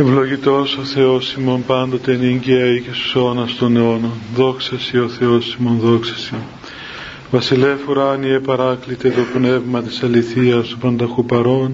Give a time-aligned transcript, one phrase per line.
[0.00, 4.12] Ευλογητός ο Θεός ημών πάντοτε νύγκαια και στους αιώνας των αιώνων.
[4.34, 6.34] Δόξα Σοι ο Θεός ημών, δόξα Σοι.
[7.30, 11.72] Βασιλεύ ουράνιε παράκλητε το πνεύμα της αληθείας του πανταχού παρών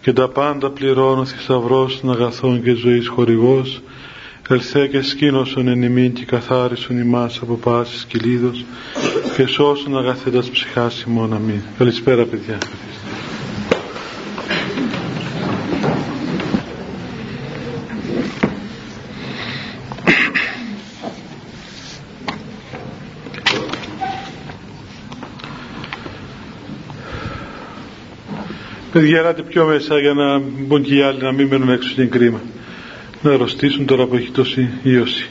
[0.00, 3.80] και τα πάντα πληρώνω θησαυρός των αγαθών και ζωής χορηγός
[4.48, 8.64] ελθέ και σκήνωσον εν ημίν και καθάρισον ημάς από πάσης κυλίδος
[9.36, 11.60] και σώσον αγαθέτας ψυχάς ημών αμήν.
[11.78, 12.58] Καλησπέρα παιδιά.
[28.98, 32.10] Παιδιά, ελάτε πιο μέσα για να μπουν και οι άλλοι να μην μένουν έξω στην
[32.10, 32.40] κρίμα.
[33.22, 35.30] Να αρρωστήσουν τώρα που έχει τόση ίωση.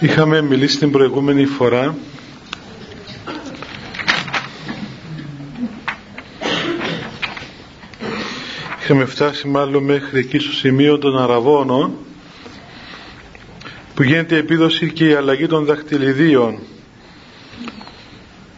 [0.00, 1.94] Είχαμε μιλήσει την προηγούμενη φορά
[8.84, 11.92] είχαμε φτάσει μάλλον μέχρι εκεί στο σημείο των αραβώνων
[13.94, 16.58] που γίνεται η επίδοση και η αλλαγή των δαχτυλιδίων.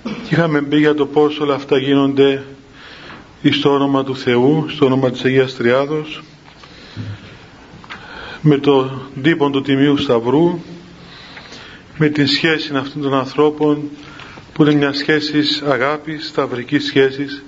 [0.03, 2.45] Και είχαμε πει για το πώς όλα αυτά γίνονται
[3.51, 6.23] στο όνομα του Θεού, στο όνομα της Αγίας Τριάδος
[8.41, 10.59] με το τύπον του Τιμίου Σταυρού
[11.99, 13.91] με την σχέση αυτών των ανθρώπων
[14.53, 17.45] που είναι μια σχέση αγάπης, σταυρικής σχέσης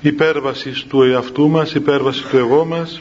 [0.00, 3.00] υπέρβασης του εαυτού μας, υπέρβαση του εγώ μας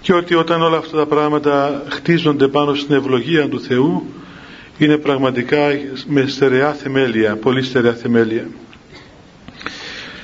[0.00, 4.06] και ότι όταν όλα αυτά τα πράγματα χτίζονται πάνω στην ευλογία του Θεού
[4.78, 5.58] είναι πραγματικά
[6.06, 8.46] με στερεά θεμέλια, πολύ στερεά θεμέλια.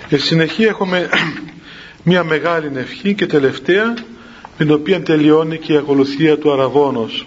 [0.09, 1.09] Εν συνεχεία έχουμε
[2.11, 3.95] μια μεγάλη ευχή και τελευταία
[4.59, 7.27] με την οποία τελειώνει και η ακολουθία του Αραβόνος.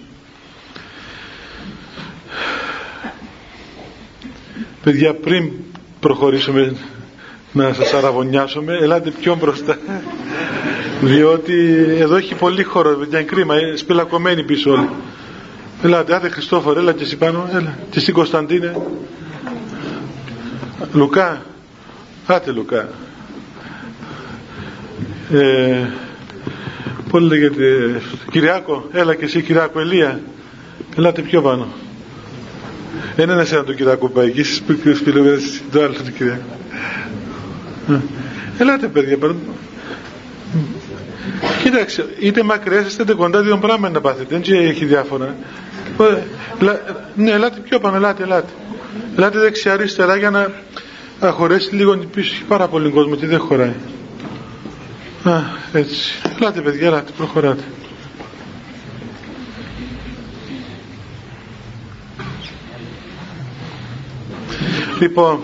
[4.84, 5.52] Παιδιά πριν
[6.00, 6.76] προχωρήσουμε
[7.54, 8.78] να σας αραβωνιάσουμε.
[8.82, 9.78] Ελάτε πιο μπροστά.
[11.02, 11.54] Διότι
[12.00, 14.90] εδώ έχει πολύ χώρο παιδιά είναι κρίμα ε, σπελακωμένοι πίσω όλοι.
[15.84, 17.78] Ελάτε άντε Χριστόφορε έλα και εσύ πάνω έλα.
[17.90, 18.76] Και εσύ Κωνσταντίνε.
[20.94, 21.46] Λουκά
[22.26, 22.90] άτε Λουκά.
[25.32, 25.86] Ε,
[27.10, 30.20] πώς λέγεται Κυριάκο έλα και εσύ Κυριάκο Ελία.
[30.98, 31.68] Ελάτε πιο πάνω.
[33.16, 34.76] Δεν είναι ένα τον Κυριάκο πάει εκεί εσείς που
[35.72, 36.58] το άλλο του Κυριάκο
[38.58, 39.18] Ελάτε παιδιά.
[41.64, 44.40] Κοίταξε, είτε μακριά είτε κοντά δύο πράγματα να πάθετε.
[44.40, 45.36] Δεν έχει διάφορα.
[47.16, 48.52] Ναι, ελάτε πιο πάνω, ελάτε, ελάτε.
[49.16, 52.34] Ελάτε δεξιά αριστερά για να χωρέσει λίγο πίσω.
[52.34, 53.74] Έχει πάρα πολύ κόσμο και δεν χωράει.
[55.24, 55.40] Α,
[55.74, 56.22] έτσι.
[56.40, 57.64] Ελάτε παιδιά, ελάτε, προχωράτε.
[65.00, 65.40] Λοιπόν,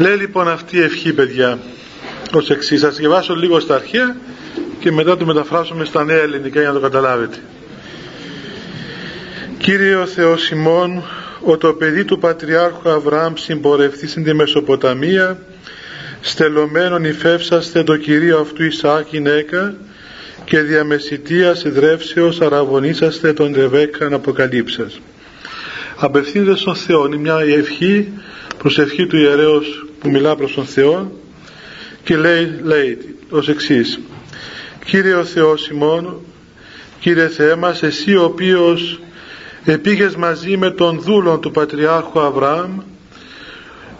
[0.00, 1.58] Λέει λοιπόν αυτή η ευχή παιδιά
[2.32, 2.80] ως εξής.
[2.80, 4.16] Θα διαβάσω λίγο στα αρχαία
[4.78, 7.36] και μετά το μεταφράσουμε στα νέα ελληνικά για να το καταλάβετε.
[9.58, 11.02] Κύριε ο Θεός ημών,
[11.40, 15.38] ο το παιδί του Πατριάρχου Αβραάμ συμπορευθεί στην τη Μεσοποταμία,
[16.20, 19.74] στελωμένον υφεύσαστε το Κυρίο αυτού Ισαάκ γυναίκα
[20.44, 25.00] και διαμεσητείας εδρεύσεως αραβωνήσαστε τον Ρεβέκαν αποκαλύψας.
[25.96, 28.12] Απευθύνεται στον Θεό, είναι μια ευχή
[28.58, 31.12] προσευχή του ιερέως που μιλά προς τον Θεό
[32.04, 32.98] και λέει, λέει
[33.30, 34.00] ως εξής
[34.84, 36.20] Κύριε ο Θεός ημών
[37.00, 39.00] Κύριε Θεέ μας εσύ ο οποίος
[39.64, 42.78] επήγες μαζί με τον δούλον του Πατριάρχου Αβραάμ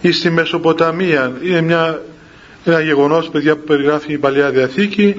[0.01, 2.01] ή στη Μεσοποταμία είναι μια,
[2.65, 5.15] ένα γεγονός παιδιά που περιγράφει η Παλαιά Διαθήκη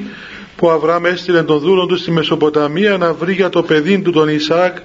[0.56, 4.10] που ο Αβραάμ έστειλε τον δούλον του στη Μεσοποταμία να βρει για το παιδί του
[4.10, 4.76] τον Ισάκ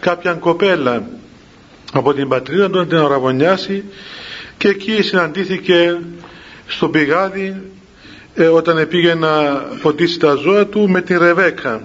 [0.00, 1.08] κάποια κοπέλα
[1.92, 3.84] από την πατρίδα του να την αραβωνιάσει
[4.62, 5.98] και εκεί συναντήθηκε
[6.66, 7.62] στο πηγάδι
[8.34, 9.30] ε, όταν πήγε να
[9.82, 11.82] ποτίσει τα ζώα του με την Ρεβέκα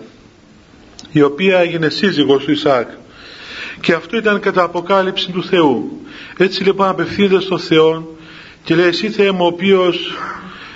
[1.12, 2.90] η οποία έγινε σύζυγος του Ισάκ
[3.80, 6.02] και αυτό ήταν κατά αποκάλυψη του Θεού.
[6.38, 8.16] Έτσι λοιπόν απευθύνεται στο Θεό
[8.64, 10.18] και λέει εσύ Θεέ μου ο οποίος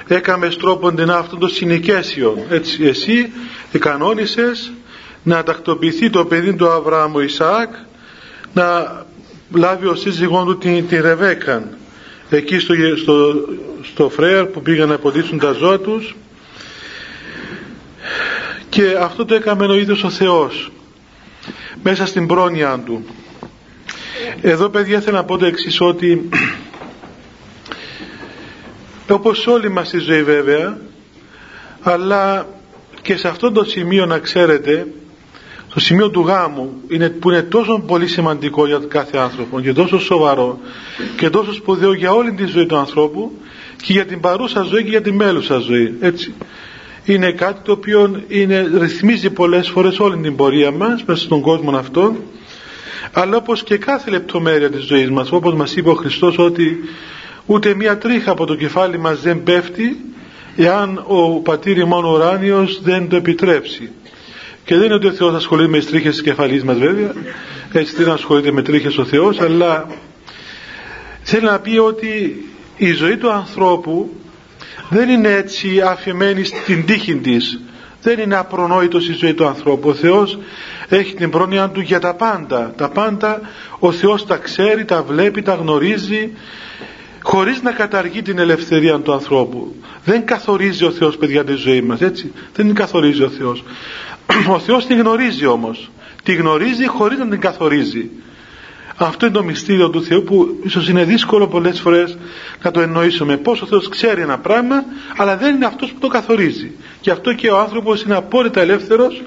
[0.07, 3.31] έκαμες τρόπον την αυτόν το συνοικέσιο έτσι εσύ
[3.71, 4.71] εκανόνισες
[5.23, 7.73] να τακτοποιηθεί το παιδί του Αβραάμου Ισάκ
[8.53, 8.95] να
[9.55, 11.79] λάβει ο σύζυγόν του την, την Ρεβέκα
[12.37, 13.33] εκεί στο, στο,
[13.83, 16.15] στο Φρέαρ που πήγαν να ποτίσουν τα ζώα τους.
[18.69, 20.71] Και αυτό το έκαμε ο ίδιος ο Θεός
[21.83, 23.05] μέσα στην πρόνοια του.
[24.41, 26.29] Εδώ παιδιά θέλω να πω το εξής ότι
[29.09, 30.77] όπως όλοι μας στη ζωή βέβαια
[31.81, 32.47] αλλά
[33.01, 34.87] και σε αυτό το σημείο να ξέρετε
[35.73, 39.99] το σημείο του γάμου είναι, που είναι τόσο πολύ σημαντικό για κάθε άνθρωπο και τόσο
[39.99, 40.59] σοβαρό
[41.17, 43.31] και τόσο σπουδαίο για όλη τη ζωή του ανθρώπου
[43.83, 46.33] και για την παρούσα ζωή και για τη μέλουσα ζωή έτσι.
[47.05, 51.77] Είναι κάτι το οποίο είναι, ρυθμίζει πολλές φορές όλη την πορεία μας μέσα στον κόσμο
[51.77, 52.15] αυτό.
[53.11, 56.79] Αλλά όπως και κάθε λεπτομέρεια της ζωής μας όπως μας είπε ο Χριστός ότι
[57.45, 59.99] ούτε μία τρίχα από το κεφάλι μας δεν πέφτει
[60.55, 63.91] εάν ο πατήρ μόνο ουράνιος δεν το επιτρέψει
[64.71, 67.13] και δεν είναι ότι ο Θεός ασχολείται με τις τρίχες της κεφαλής μας βέβαια.
[67.71, 69.87] Έτσι δεν ασχολείται με τρίχες ο Θεός αλλά
[71.21, 72.45] θέλει να πει ότι
[72.77, 74.09] η ζωή του ανθρώπου
[74.89, 77.59] δεν είναι έτσι αφημένη στην τύχη της.
[78.01, 79.89] Δεν είναι απρονόητος η ζωή του ανθρώπου.
[79.89, 80.39] Ο Θεός
[80.89, 82.73] έχει την πρόνοια του για τα πάντα.
[82.77, 83.41] Τα πάντα
[83.79, 86.31] ο Θεός τα ξέρει, τα βλέπει, τα γνωρίζει
[87.21, 89.75] χωρίς να καταργεί την ελευθερία του ανθρώπου.
[90.03, 92.31] Δεν καθορίζει ο Θεός παιδιά τη ζωή μας έτσι.
[92.53, 93.63] Δεν την καθορίζει ο Θεός
[94.47, 95.91] ο Θεός τη γνωρίζει όμως.
[96.23, 98.09] Τη γνωρίζει χωρίς να την καθορίζει.
[98.95, 102.17] Αυτό είναι το μυστήριο του Θεού που ίσως είναι δύσκολο πολλές φορές
[102.63, 103.37] να το εννοήσουμε.
[103.37, 104.83] Πως ο Θεός ξέρει ένα πράγμα
[105.17, 106.71] αλλά δεν είναι αυτός που το καθορίζει.
[107.01, 109.21] Και αυτό και ο άνθρωπος είναι απόλυτα ελεύθερος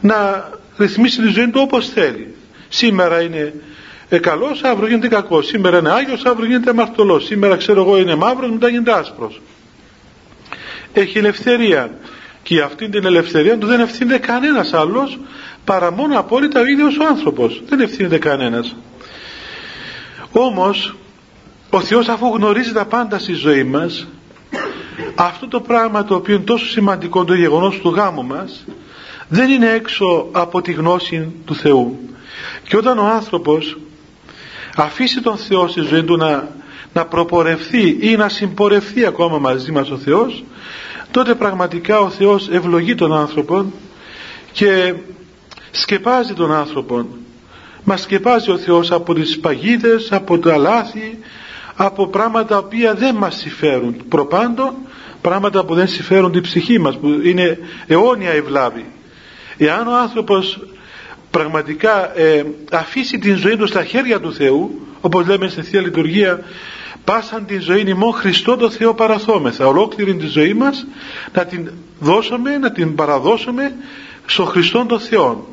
[0.00, 2.34] να ρυθμίσει τη ζωή του όπως θέλει.
[2.68, 3.54] Σήμερα είναι
[4.08, 5.46] ε, καλός αύριο γίνεται κακός.
[5.46, 7.24] Σήμερα είναι Άγιος αύριο γίνεται αμαρτωλός.
[7.24, 9.40] Σήμερα ξέρω εγώ είναι μαύρος μετά γίνεται άσπρος.
[10.92, 11.90] Έχει ελευθερία
[12.46, 15.18] και αυτή την ελευθερία του δεν ευθύνεται κανένας άλλος
[15.64, 17.62] παρά μόνο απόλυτα ο ίδιος ο άνθρωπος.
[17.68, 18.76] Δεν ευθύνεται κανένας.
[20.32, 20.96] Όμως
[21.70, 24.06] ο Θεός αφού γνωρίζει τα πάντα στη ζωή μας
[25.14, 28.64] αυτό το πράγμα το οποίο είναι τόσο σημαντικό το γεγονός του γάμου μας
[29.28, 31.98] δεν είναι έξω από τη γνώση του Θεού.
[32.68, 33.78] Και όταν ο άνθρωπος
[34.76, 36.48] αφήσει τον Θεό στη ζωή του να,
[36.92, 40.44] να προπορευθεί ή να συμπορευθεί ακόμα μαζί μας ο Θεός
[41.16, 43.72] τότε πραγματικά ο Θεός ευλογεί τον άνθρωπο
[44.52, 44.94] και
[45.70, 47.06] σκεπάζει τον άνθρωπο
[47.84, 51.18] μας σκεπάζει ο Θεός από τις παγίδες, από τα λάθη
[51.74, 53.96] από πράγματα τα οποία δεν μας συμφέρουν.
[54.08, 54.74] Προπάντων
[55.20, 58.84] πράγματα που δεν συμφέρουν την ψυχή μας που είναι αιώνια ευλάβη
[59.56, 60.60] εάν ο άνθρωπος
[61.30, 66.44] πραγματικά ε, αφήσει την ζωή του στα χέρια του Θεού όπως λέμε στη Θεία Λειτουργία
[67.06, 69.66] πάσαν την ζωή ημών Χριστό το Θεό παραθόμεθα.
[69.66, 70.86] Ολόκληρη τη ζωή μας
[71.32, 71.70] να την
[72.00, 73.74] δώσουμε, να την παραδώσουμε
[74.26, 75.48] στο Χριστό τον Θεό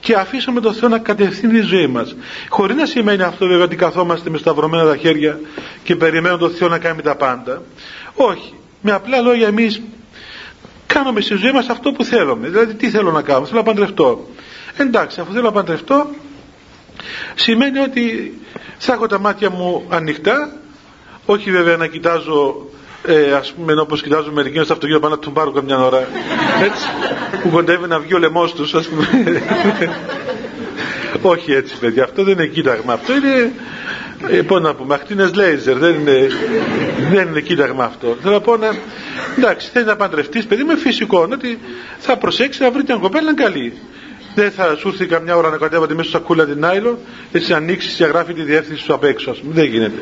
[0.00, 2.16] και αφήσουμε τον Θεό να κατευθύνει τη ζωή μας.
[2.48, 5.40] Χωρίς να σημαίνει αυτό βέβαια ότι καθόμαστε με σταυρωμένα τα χέρια
[5.82, 7.62] και περιμένουμε τον Θεό να κάνει τα πάντα.
[8.14, 9.82] Όχι, με απλά λόγια εμείς
[10.86, 12.48] κάνουμε στη ζωή μας αυτό που θέλουμε.
[12.48, 14.28] Δηλαδή τι θέλω να κάνω, θέλω να παντρευτώ.
[14.76, 16.06] Εντάξει αφού θέλω να παντρευτώ
[17.34, 18.34] σημαίνει ότι
[18.78, 20.52] θα έχω τα μάτια μου ανοιχτά
[21.30, 22.66] όχι βέβαια να κοιτάζω
[23.06, 26.08] ε, ας πούμε όπως κοιτάζουν μερικοί στο αυτοκίνητο πάνω να τον πάρω καμιά ώρα.
[26.62, 26.86] Έτσι
[27.42, 29.06] που κοντεύει να βγει ο λαιμός τους ας πούμε.
[31.22, 32.92] Όχι έτσι παιδιά αυτό δεν είναι κοίταγμα.
[32.92, 33.52] Αυτό είναι
[34.28, 36.28] ε, πώς να πούμε ακτίνες λέιζερ δεν είναι,
[37.10, 38.16] δεν είναι κοίταγμα αυτό.
[38.22, 38.68] Θέλω να πω να
[39.38, 41.58] εντάξει θέλει να παντρευτείς παιδί με φυσικό ότι
[41.98, 43.72] θα προσέξει να βρει την κοπέλα καλή.
[44.34, 46.98] Δεν θα σου έρθει καμιά ώρα να κατέβατε μέσα στο σακούλα την άιλο
[47.32, 49.54] έτσι ανοίξει και γράφει τη διεύθυνση σου απ' έξω ας πούμε.
[49.54, 49.98] δεν γίνεται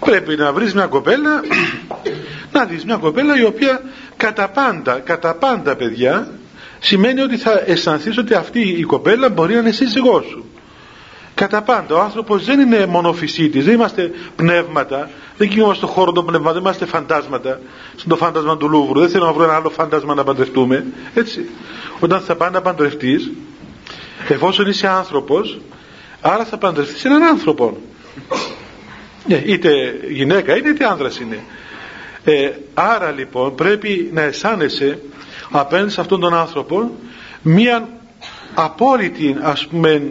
[0.00, 1.40] πρέπει να βρεις μια κοπέλα
[2.52, 3.82] να δεις μια κοπέλα η οποία
[4.16, 6.28] κατά πάντα, κατά πάντα παιδιά
[6.78, 10.44] σημαίνει ότι θα αισθανθείς ότι αυτή η κοπέλα μπορεί να είναι σύζυγός σου.
[11.34, 11.94] Κατά πάντα.
[11.94, 16.52] Ο άνθρωπος δεν είναι μόνο φυσίτης δεν είμαστε πνεύματα δεν κινούμαστε στον χώρο των πνεύματων
[16.52, 17.60] δεν είμαστε φαντάσματα
[17.96, 19.00] στον φάντασμα του Λούβρου.
[19.00, 20.84] Δεν θέλω να βρω ένα άλλο φάντασμα να παντρευτούμε
[21.14, 21.48] έτσι.
[22.00, 23.30] Όταν θα πάει να παντρευτείς
[24.28, 25.58] εφόσον είσαι άνθρωπος
[26.20, 27.76] άρα θα παντρευτείς έναν άνθρωπο
[29.28, 31.38] ναι, είτε γυναίκα είναι είτε άνδρας είναι.
[32.24, 34.98] Ε, άρα λοιπόν πρέπει να αισθάνεσαι
[35.50, 36.90] απέναντι σε αυτόν τον άνθρωπο
[37.42, 37.88] μία
[38.54, 40.02] απόλυτη ας πούμε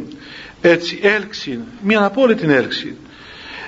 [0.61, 2.95] έτσι έλξη μία απόλυτη έλξη.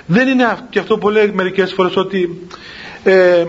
[0.06, 2.46] Δεν είναι και αυτό που λέει μερικές φορές ότι
[3.04, 3.44] ε,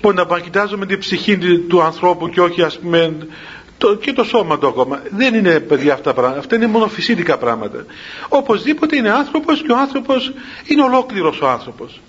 [0.00, 3.16] που να κοιτάζουμε την ψυχή του ανθρώπου και όχι ας πούμε
[3.78, 5.02] το, και το σώμα του ακόμα.
[5.10, 6.38] Δεν είναι παιδιά αυτά πράγματα.
[6.38, 7.84] Αυτά είναι μόνο φυσικά πράγματα.
[8.28, 10.32] Οπωσδήποτε είναι άνθρωπος και ο άνθρωπος
[10.66, 12.00] είναι ολόκληρος ο άνθρωπος.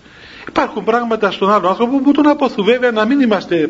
[0.47, 3.69] Υπάρχουν πράγματα στον άλλο άνθρωπο που τον αποθού βέβαια να μην είμαστε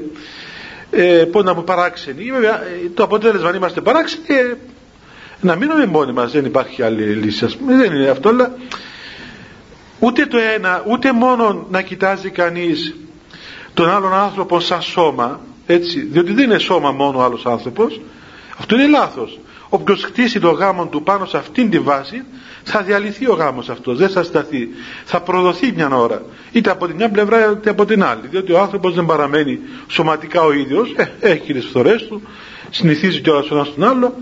[0.92, 2.32] ε, πώς να πω παράξενοι.
[2.32, 2.62] Βέβαια,
[2.94, 4.54] το αποτέλεσμα αν είμαστε παράξενοι ε,
[5.42, 6.32] να μείνουμε μόνοι μας.
[6.32, 7.46] Δεν υπάρχει άλλη λύση.
[7.46, 7.76] Ας πούμε.
[7.76, 8.30] Δεν είναι αυτό.
[8.30, 8.56] Αλλά
[10.00, 12.96] ούτε το ένα ούτε μόνο να κοιτάζει κανείς
[13.74, 18.02] τον άλλον άνθρωπο σαν σώμα έτσι, διότι δεν είναι σώμα μόνο ο άλλος άνθρωπος.
[18.58, 19.40] Αυτό είναι λάθος.
[19.70, 22.24] Όποιος χτίσει το γάμο του πάνω σε αυτήν τη βάση
[22.64, 24.70] θα διαλυθεί ο γάμος αυτός, δεν θα σταθεί.
[25.06, 26.22] Θα προδοθεί μια ώρα
[26.52, 28.28] είτε από την μια πλευρά είτε από την άλλη.
[28.30, 30.94] Διότι ο άνθρωπος δεν παραμένει σωματικά ο ίδιος.
[30.96, 32.22] Ε, έχει τις φθορές του
[32.70, 34.16] συνηθίζει κιόλας ο ένας τον άλλο.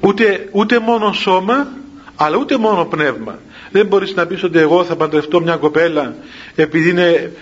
[0.00, 1.68] Ούτε, ούτε μόνο σώμα
[2.16, 3.38] αλλά ούτε μόνο πνεύμα.
[3.70, 6.14] Δεν μπορείς να πεις ότι εγώ θα παντρευτώ μια κοπέλα
[6.54, 7.32] επειδή είναι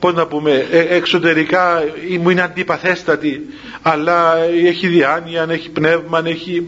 [0.00, 1.82] πώς να πούμε ε, εξωτερικά
[2.20, 3.46] μου είναι αντιπαθέστατη
[3.82, 6.66] αλλά έχει διάνοια, έχει πνεύμα έχει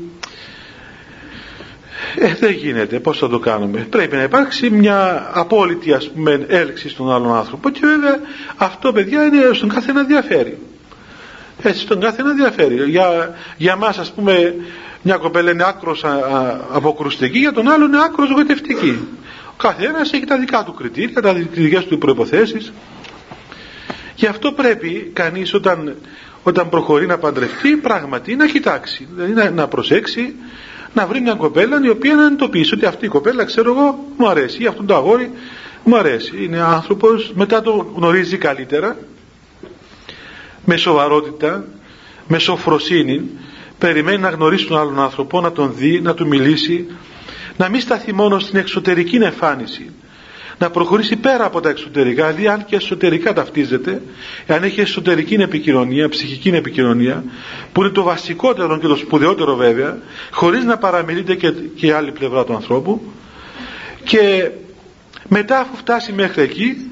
[2.16, 3.86] ε, δεν γίνεται, πώς θα το κάνουμε.
[3.90, 7.70] Πρέπει να υπάρξει μια απόλυτη ας πούμε έλξη στον άλλον άνθρωπο.
[7.70, 8.20] Και βέβαια
[8.56, 10.58] αυτό παιδιά είναι στον κάθε ένα διαφέρει
[11.62, 14.54] έτσι στον κάθε ένα διαφέρει για, για μας ας πούμε
[15.02, 16.04] μια κοπέλα είναι άκρος
[16.72, 18.98] αποκρουστική για τον άλλο είναι άκρος γοητευτική.
[19.46, 22.72] Ο καθένας έχει τα δικά του κριτήρια τα δικές του προϋποθέσεις
[24.14, 25.94] Γι' αυτό πρέπει κανείς όταν,
[26.42, 30.34] όταν προχωρεί να παντρευτεί πράγματι να κοιτάξει, δηλαδή να, να προσέξει
[30.94, 34.28] να βρει μια κοπέλα η οποία να εντοπίσει ότι αυτή η κοπέλα ξέρω εγώ μου
[34.28, 35.30] αρέσει ή αυτό το αγόρι
[35.84, 36.44] μου αρέσει.
[36.44, 38.96] Είναι άνθρωπος μετά το γνωρίζει καλύτερα
[40.64, 41.64] με σοβαρότητα,
[42.28, 43.30] με σοφροσύνη
[43.78, 46.86] περιμένει να γνωρίσει τον άλλον άνθρωπο, να τον δει, να του μιλήσει
[47.56, 49.90] να μην σταθεί μόνο στην εξωτερική εμφάνιση
[50.58, 54.02] να προχωρήσει πέρα από τα εξωτερικά, δηλαδή αν και εσωτερικά ταυτίζεται,
[54.46, 57.24] αν έχει εσωτερική επικοινωνία, ψυχική επικοινωνία,
[57.72, 59.98] που είναι το βασικότερο και το σπουδαιότερο βέβαια,
[60.30, 63.12] χωρίς να παραμιλείται και, και η άλλη πλευρά του ανθρώπου,
[64.04, 64.50] και
[65.28, 66.90] μετά αφού φτάσει μέχρι εκεί,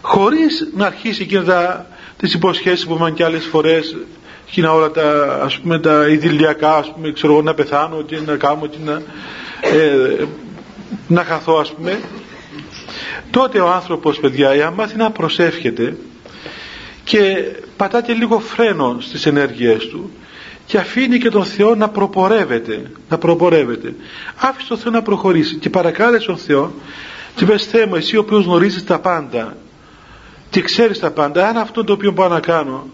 [0.00, 1.86] χωρίς να αρχίσει και τα,
[2.16, 3.96] τις υποσχέσεις που είπαμε και άλλες φορές,
[4.48, 8.68] εκείνα όλα τα, ας πούμε, τα ιδηλιακά, ας πούμε, ξέρω να πεθάνω, τι να κάνω,
[8.68, 9.02] τι να,
[9.60, 10.24] ε,
[11.08, 12.00] να χαθώ, ας πούμε,
[13.38, 15.96] τότε ο άνθρωπος παιδιά εάν μάθει να προσεύχεται
[17.04, 17.20] και
[17.76, 20.10] πατά και λίγο φρένο στις ενέργειές του
[20.66, 23.94] και αφήνει και τον Θεό να προπορεύεται να προπορεύεται.
[24.36, 26.72] Άφησε τον Θεό να προχωρήσει και παρακάλεσε τον Θεό
[27.34, 29.56] και πες Θεέ μου εσύ ο οποίος γνωρίζεις τα πάντα
[30.50, 32.86] και ξέρεις τα πάντα αν αυτό το οποίο πάω να κάνω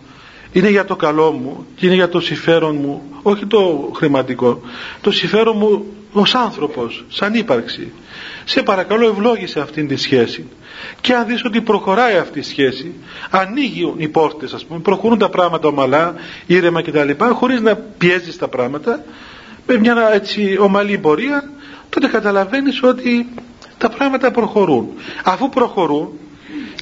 [0.52, 4.60] είναι για το καλό μου και είναι για το συμφέρον μου όχι το χρηματικό
[5.00, 5.86] το συμφέρον μου
[6.16, 7.92] ως άνθρωπος σαν ύπαρξη
[8.44, 10.48] σε παρακαλώ ευλόγησε αυτήν τη σχέση
[11.00, 12.94] και αν δεις ότι προχωράει αυτή η σχέση
[13.30, 16.14] ανοίγουν οι πόρτες ας πούμε προχωρούν τα πράγματα ομαλά,
[16.46, 19.04] ήρεμα κτλ χωρίς να πιέζεις τα πράγματα
[19.66, 21.50] με μια έτσι ομαλή πορεία
[21.88, 23.28] τότε καταλαβαίνεις ότι
[23.78, 24.88] τα πράγματα προχωρούν
[25.24, 26.18] αφού προχωρούν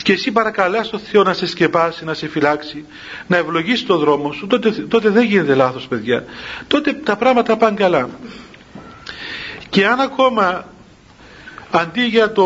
[0.03, 2.85] και εσύ παρακαλάς τον Θεό να σε σκεπάσει, να σε φυλάξει,
[3.27, 6.25] να ευλογήσει τον δρόμο σου, τότε, τότε δεν γίνεται λάθος παιδιά.
[6.67, 8.09] Τότε τα πράγματα πάνε καλά.
[9.73, 10.65] Και αν ακόμα
[11.71, 12.45] αντί για το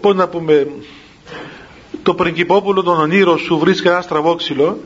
[0.00, 0.66] πώς να πούμε
[2.02, 4.78] το πριγκυπόπουλο των ονείρων σου βρίσκει ένα στραβόξυλο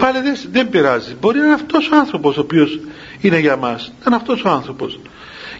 [0.00, 1.16] πάλι δεν, δεν πειράζει.
[1.20, 2.80] Μπορεί να είναι αυτός ο άνθρωπος ο οποίος
[3.20, 3.92] είναι για μας.
[4.06, 5.00] Είναι αυτός ο άνθρωπος.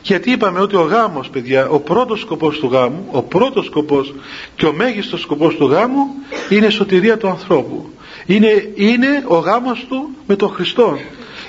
[0.02, 4.14] Γιατί είπαμε ότι ο γάμος παιδιά ο πρώτος σκοπός του γάμου ο πρώτος σκοπός
[4.56, 6.06] και ο μέγιστος σκοπός του γάμου
[6.48, 7.90] είναι η σωτηρία του ανθρώπου.
[8.26, 10.98] Είναι, είναι ο γάμος του με τον Χριστό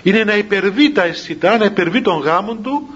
[0.03, 2.89] είναι να υπερβεί τα αισθητά να υπερβεί τον γάμο του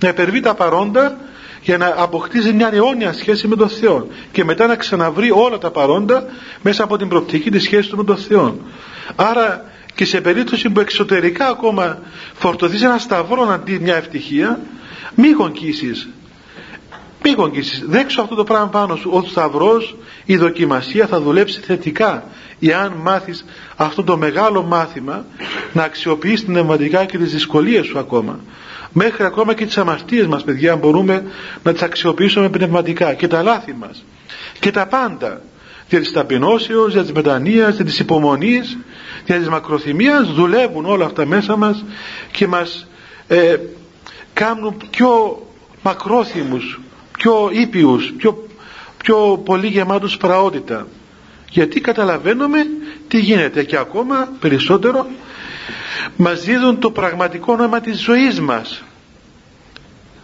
[0.00, 1.18] να υπερβεί τα παρόντα
[1.62, 5.70] για να αποκτήσει μια αιώνια σχέση με τον Θεό και μετά να ξαναβρει όλα τα
[5.70, 6.24] παρόντα
[6.62, 8.56] μέσα από την προπτική της σχέσης του με τον Θεό.
[9.16, 9.64] Άρα
[9.94, 11.98] και σε περίπτωση που εξωτερικά ακόμα
[12.32, 14.60] φορτωθείς ένα σταυρό αντί μια ευτυχία
[15.14, 16.08] μη γονκίσεις
[17.22, 19.10] μη γονκίσεις δέξω αυτό το πράγμα πάνω σου.
[19.12, 22.24] Ο σταυρός η δοκιμασία θα δουλέψει θετικά
[22.60, 23.44] εάν μάθεις
[23.76, 25.24] αυτό το μεγάλο μάθημα
[25.72, 28.38] να αξιοποιείς την πνευματικά και τις δυσκολίες σου ακόμα
[28.98, 31.24] μέχρι ακόμα και τις αμαρτίες μας παιδιά μπορούμε
[31.62, 34.04] να τις αξιοποιήσουμε πνευματικά και τα λάθη μας
[34.58, 35.40] και τα πάντα.
[35.88, 38.78] Για της ταπεινώσεως, για της μετανοίας, για της υπομονής
[39.28, 41.84] για της μακροθυμίας δουλεύουν όλα αυτά μέσα μας
[42.30, 42.86] και μας
[43.28, 43.56] ε,
[44.32, 45.42] κάνουν πιο
[45.82, 46.80] μακρόθυμους
[47.18, 48.46] πιο ήπιους πιο,
[49.02, 50.86] πιο πολύ γεμάτους πραότητα.
[51.50, 52.58] Γιατί καταλαβαίνουμε
[53.08, 55.06] τι γίνεται και ακόμα περισσότερο
[56.16, 58.84] μας δίδουν το πραγματικό νόημα της ζωής μας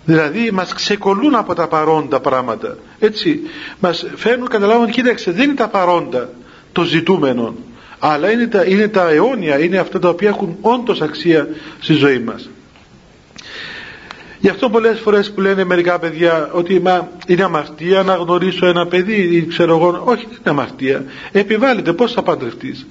[0.05, 3.41] δηλαδή μας ξεκολλούν από τα παρόντα πράγματα έτσι
[3.81, 6.31] μας φέρνουν καταλάβουν κοίταξε δεν είναι τα παρόντα
[6.73, 7.55] το ζητούμενο
[7.99, 11.49] αλλά είναι τα, είναι τα αιώνια είναι αυτά τα οποία έχουν όντως αξία
[11.81, 12.49] στη ζωή μας
[14.45, 18.87] Γι' αυτό πολλές φορές που λένε μερικά παιδιά ότι μα, είναι αμαρτία να γνωρίσω ένα
[18.87, 21.05] παιδί ή ξέρω εγώ, όχι δεν είναι αμαρτία.
[21.33, 22.87] Επιβάλλεται πώς θα παντρευτείς;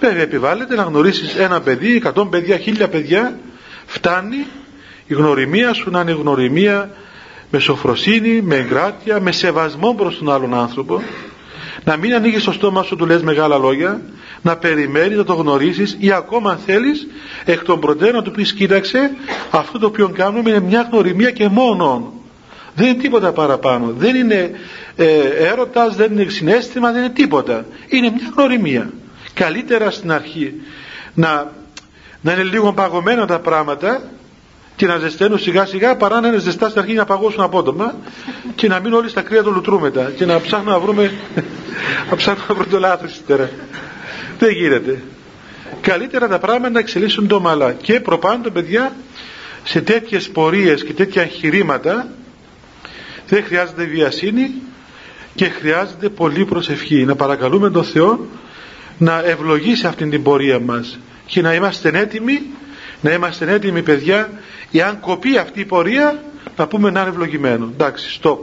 [0.00, 3.38] Βέβαια επιβάλλεται να γνωρίσεις ένα παιδί, εκατόν παιδιά, χίλια παιδιά,
[3.86, 4.46] φτάνει
[5.10, 6.90] η γνωριμία σου να είναι γνωριμία
[7.50, 11.02] με σοφροσύνη, με εγκράτεια, με σεβασμό προς τον άλλον άνθρωπο,
[11.84, 14.00] να μην ανοίγεις το στόμα σου του λες μεγάλα λόγια.
[14.42, 17.06] Να περιμένεις να το γνωρίσεις ή ακόμα αν θέλεις
[17.44, 19.10] εκ των προτέρων να του πεις κοίταξε
[19.50, 22.12] αυτό το οποίο κάνουμε είναι μια γνωριμία και μόνο
[22.74, 23.94] δεν είναι τίποτα παραπάνω.
[23.98, 24.50] Δεν είναι
[24.96, 25.18] ε,
[25.50, 27.66] έρωτας δεν είναι συνέστημα δεν είναι τίποτα.
[27.88, 28.90] Είναι μια γνωριμία.
[29.34, 30.54] Καλύτερα στην αρχή
[31.14, 31.52] να,
[32.20, 34.02] να είναι λίγο παγωμένα τα πράγματα
[34.80, 37.94] και να ζεσταίνουν σιγά σιγά παρά να είναι ζεστά στην αρχή να παγώσουν απότομα
[38.54, 41.12] και να μείνουν όλοι στα κρύα του λουτρού μετά και να ψάχνουμε να βρούμε
[42.10, 43.50] να ψάχνουμε να βρούμε το λάθος ύστερα.
[44.38, 45.02] Δεν γίνεται.
[45.80, 47.72] Καλύτερα τα πράγματα να εξελίσσουν το μαλά.
[47.72, 48.96] Και προπάντων παιδιά
[49.64, 52.08] σε τέτοιες πορείες και τέτοια εγχειρήματα
[53.26, 54.50] δεν χρειάζεται βιασύνη
[55.34, 57.04] και χρειάζεται πολύ προσευχή.
[57.04, 58.26] Να παρακαλούμε τον Θεό
[58.98, 62.42] να ευλογήσει αυτήν την πορεία μας και να είμαστε έτοιμοι
[63.00, 64.30] να είμαστε έτοιμοι παιδιά.
[64.72, 66.22] Εάν κοπεί αυτή η πορεία
[66.56, 67.68] να πούμε να είναι ευλογημένο.
[67.72, 68.38] Εντάξει stop.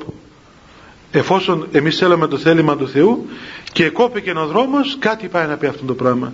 [1.11, 3.27] Εφόσον εμείς θέλουμε το θέλημα του Θεού
[3.71, 6.33] και κόπηκε ο δρόμος κάτι πάει να πει αυτό το πράγμα.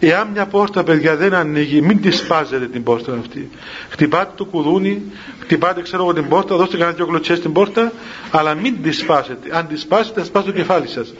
[0.00, 3.50] Εάν μια πόρτα παιδιά δεν ανοίγει μην τη σπάζετε την πόρτα αυτή.
[3.88, 5.02] Χτυπάτε το κουδούνι
[5.40, 7.92] χτυπάτε ξέρω εγώ την πόρτα δώστε κανένα δυο κλωτσές στην πόρτα
[8.30, 9.56] αλλά μην τη σπάσετε.
[9.56, 11.14] Αν τη σπάσετε θα σπάσει το κεφάλι σας.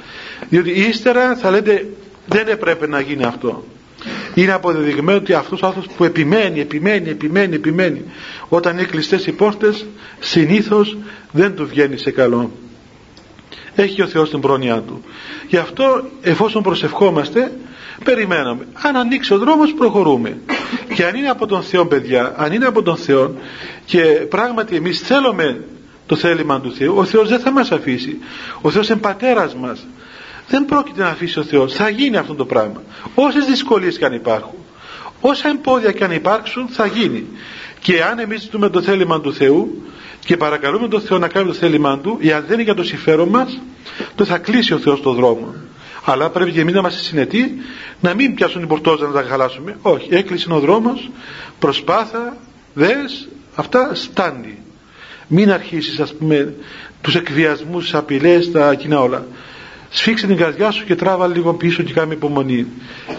[0.49, 1.89] Διότι ύστερα θα λέτε
[2.27, 3.65] δεν έπρεπε να γίνει αυτό
[4.35, 8.05] είναι αποδεδειγμένο ότι αυτός ο άνθρωπος που επιμένει, επιμένει, επιμένει, επιμένει
[8.49, 9.87] όταν είναι κλειστές οι πόρτες
[10.19, 10.97] συνήθως
[11.31, 12.51] δεν του βγαίνει σε καλό.
[13.75, 15.03] Έχει ο Θεός την πρόνοια του.
[15.49, 17.53] Γι' αυτό εφόσον προσευχόμαστε
[18.05, 18.67] περιμένουμε.
[18.73, 20.39] Αν ανοίξει ο δρόμος προχωρούμε.
[20.95, 23.35] Και αν είναι από τον Θεό παιδιά αν είναι από τον Θεό
[23.85, 25.65] και πράγματι εμείς θέλουμε
[26.07, 28.19] το θέλημα του Θεού ο Θεός δεν θα μας αφήσει.
[28.61, 29.87] Ο Θεός είναι πατέρας μας
[30.49, 31.75] δεν πρόκειται να αφήσει ο Θεός.
[31.75, 32.83] Θα γίνει αυτό το πράγμα.
[33.15, 34.55] Όσες δυσκολίες και αν υπάρχουν
[35.21, 37.27] όσα εμπόδια και αν υπάρξουν θα γίνει.
[37.81, 39.83] Και αν εμείς ζητούμε το θέλημα του Θεού
[40.25, 43.29] και παρακαλούμε τον Θεό να κάνει το θέλημά του εάν δεν είναι για το συμφέρον
[43.29, 43.61] μας
[44.15, 45.55] τότε θα κλείσει ο Θεός το δρόμο.
[46.05, 47.55] Αλλά πρέπει και εμείς να είμαστε συνετοί
[48.01, 49.77] να μην πιάσουν την πορτόζα να τα χαλάσουμε.
[49.83, 51.11] Όχι έκλεισε ο δρόμος
[51.59, 52.37] προσπάθα
[52.75, 54.59] δες αυτά στάνει.
[55.27, 56.55] Μην αρχίσεις ας πούμε
[57.01, 59.27] τους εκβιασμούς, τις απειλές, τα κοινά όλα
[59.91, 62.67] σφίξε την καρδιά σου και τράβα λίγο πίσω και κάνε υπομονή.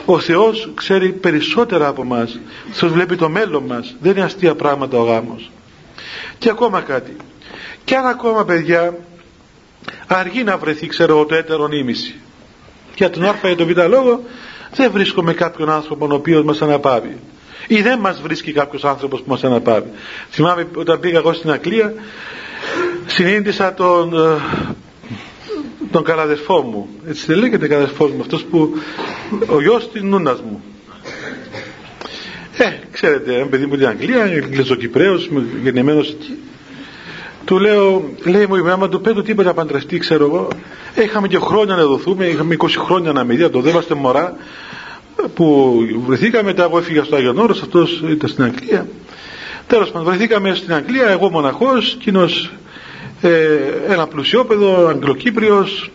[0.06, 2.40] Ο Θεός ξέρει περισσότερα από μας.
[2.70, 3.96] Ο Θεός βλέπει το μέλλον μας.
[4.00, 5.52] Δεν είναι αστεία πράγματα ο γάμος.
[6.38, 7.16] Και ακόμα κάτι.
[7.84, 8.98] Και αν ακόμα παιδιά
[10.08, 12.16] αργεί να βρεθεί ξέρω το έτερο νήμιση.
[12.96, 14.24] Για τον α ή τον β λόγο
[14.76, 17.18] δεν βρίσκουμε κάποιον άνθρωπο ο οποίος μας αναπάβει.
[17.68, 19.90] Ή δεν μας βρίσκει κάποιος άνθρωπος που μας αναπάβει.
[20.30, 21.94] Θυμάμαι όταν πήγα εγώ στην Αγγλία
[23.06, 24.42] συνήντησα τον ε,
[25.92, 26.88] τον καλαδερφό μου.
[27.08, 28.74] Έτσι δεν λέγεται καλαδερφός μου αυτός που
[29.48, 30.64] ο γιος της νούνας μου.
[32.58, 35.30] Ε ξέρετε ένα παιδί μου την Αγγλία Αγγλιζοκυπρέος
[35.64, 36.38] γεννημένος εκεί.
[37.46, 40.48] Του λέω λέει μου η μάμα του πέτω τίποτα παντρευτεί ξέρω εγώ
[40.96, 44.36] ε, είχαμε και χρόνια να δοθούμε είχαμε 20 χρόνια να με το δέμαστε μωρά
[45.34, 48.88] που βρεθήκαμε μετά εγώ έφυγα στο Άγιον Όρος αυτός ήταν στην Αγγλία.
[49.68, 52.52] Τέλος πάντων βρεθήκαμε στην Αγγλία εγώ μοναχός εκείνος
[53.22, 55.92] ε, ένα πλουσιόπεδο, Αγγλοκύπριος.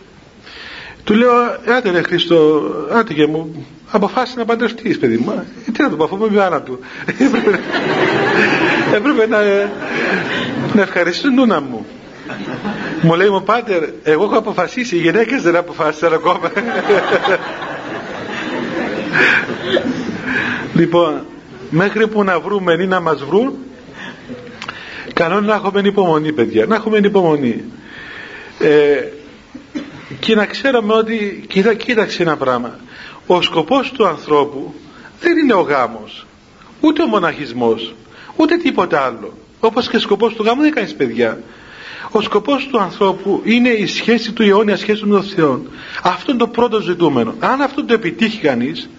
[1.03, 1.31] Του λέω
[1.77, 2.61] άντε ρε Χριστό
[2.91, 5.45] άντε και μου αποφάσισε να παντρευτείς παιδί μου.
[5.67, 6.79] Ε, τι να το πω αφού είμαι μάνα του
[8.95, 9.37] έπρεπε να,
[10.73, 11.85] να ευχαριστήσω νούνα μου.
[13.01, 16.51] Μου λέει μου πάτερ εγώ έχω αποφασίσει οι γυναίκες δεν αποφάσισαν ακόμα
[20.73, 21.25] λοιπόν
[21.69, 23.53] μέχρι που να βρούμε ή να μας βρουν
[25.15, 27.63] Καλό είναι να έχουμε υπομονή παιδιά, να έχουμε υπομονή.
[28.59, 29.03] Ε,
[30.19, 32.79] και να ξέρουμε ότι, κοίτα, κοίταξε ένα πράγμα,
[33.27, 34.73] ο σκοπός του ανθρώπου
[35.19, 36.25] δεν είναι ο γάμος,
[36.81, 37.95] ούτε ο μοναχισμός,
[38.35, 39.33] ούτε τίποτα άλλο.
[39.59, 41.39] Όπως και ο σκοπός του γάμου δεν κάνεις παιδιά.
[42.11, 45.61] Ο σκοπός του ανθρώπου είναι η σχέση του, η αιώνια σχέση με τον Θεό.
[46.03, 47.35] Αυτό είναι το πρώτο ζητούμενο.
[47.39, 48.89] Αν αυτό το επιτύχει κανείς,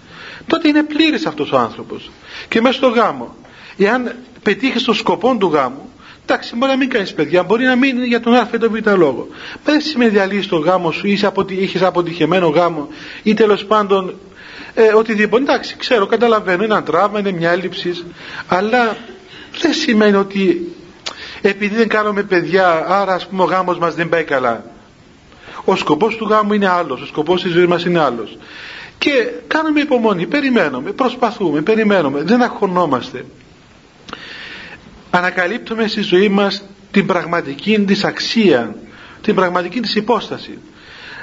[0.47, 2.11] τότε είναι πλήρης αυτός ο άνθρωπος.
[2.47, 3.35] Και μέσα στο γάμο,
[3.77, 5.89] εάν πετύχεις το σκοπό του γάμου,
[6.29, 8.71] Εντάξει, μπορεί να μην κάνεις παιδιά, μπορεί να μην είναι για τον Α ή τον
[8.71, 9.27] Β λόγο.
[9.65, 12.87] Μα δεν σημαίνει διαλύσεις τον γάμο σου, ή είχες αποτυχημένο γάμο,
[13.23, 14.15] ή τέλος πάντων
[14.73, 15.43] ε, οτιδήποτε.
[15.43, 18.05] Εντάξει, ξέρω, καταλαβαίνω, είναι ένα τραύμα, είναι μια έλλειψη,
[18.47, 18.97] αλλά
[19.61, 20.75] δεν σημαίνει ότι
[21.41, 24.63] επειδή δεν κάνουμε παιδιά, άρα ας πούμε ο γάμος μας δεν πάει καλά.
[25.65, 28.37] Ο σκοπός του γάμου είναι άλλος, ο σκοπός της ζωής μας είναι άλλος.
[28.97, 33.25] Και κάνουμε υπομονή, περιμένουμε, προσπαθούμε, περιμένουμε, δεν αγχωνόμαστε
[35.09, 38.75] ανακαλύπτουμε στη ζωή μας την πραγματική της αξία
[39.21, 40.57] την πραγματική της υπόσταση.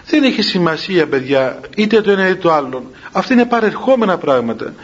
[0.07, 2.91] Δεν έχει σημασία παιδιά είτε το ένα είτε το άλλο.
[3.13, 4.75] Αυτά είναι παρερχόμενα πράγματα.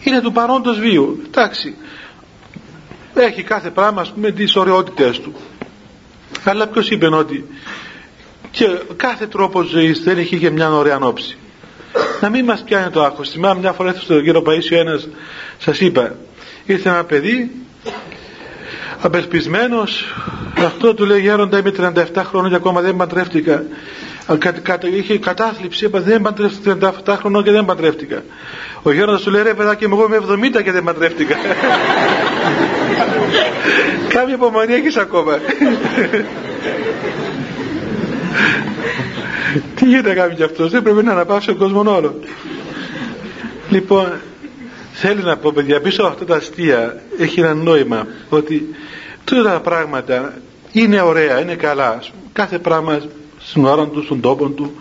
[0.00, 1.22] Είναι του παρόντος βίου.
[1.26, 1.74] Εντάξει
[3.14, 5.34] έχει κάθε πράγμα ας πούμε τις ωραιότητες του.
[6.44, 7.46] Αλλά ποιος είπε ότι
[8.50, 8.66] και
[8.96, 11.36] κάθε τρόπο ζωής δεν έχει και μια ωραία όψη.
[12.20, 13.30] Να μην μας πιάνει το άγχος.
[13.30, 15.08] Θυμάμαι μια φορά ήρθε στον κύριο Παΐσιο ένας
[15.58, 16.16] σας είπα
[16.66, 17.50] ήρθε ένα παιδί
[19.00, 20.04] απελπισμένος
[20.64, 21.72] αυτό του λέει γέροντα είμαι
[22.14, 23.64] 37 χρόνια και ακόμα δεν παντρεύτηκα.
[24.38, 28.22] Κα, κα, είχε κατάθλιψη είπα δεν παντρεύτηκα 37 χρόνια και δεν παντρεύτηκα
[28.82, 30.18] ο γέροντας του λέει ρε παιδάκι εγώ είμαι
[30.58, 31.36] 70 και δεν παντρεύτηκα
[34.14, 35.38] κάμια υπομονή έχεις ακόμα.
[39.74, 42.20] Τι γίνεται να κάνει κι αυτός δεν πρέπει να αναπαύσει τον κόσμο όλο
[43.70, 44.12] λοιπόν
[44.92, 48.74] θέλει να πω παιδιά πίσω από αυτά τα αστεία έχει ένα νόημα ότι
[49.24, 50.34] τούτα τα πράγματα
[50.72, 52.02] είναι ωραία, είναι καλά.
[52.32, 53.00] Κάθε πράγμα
[53.38, 54.72] στην ώρα του, στον τόπο του.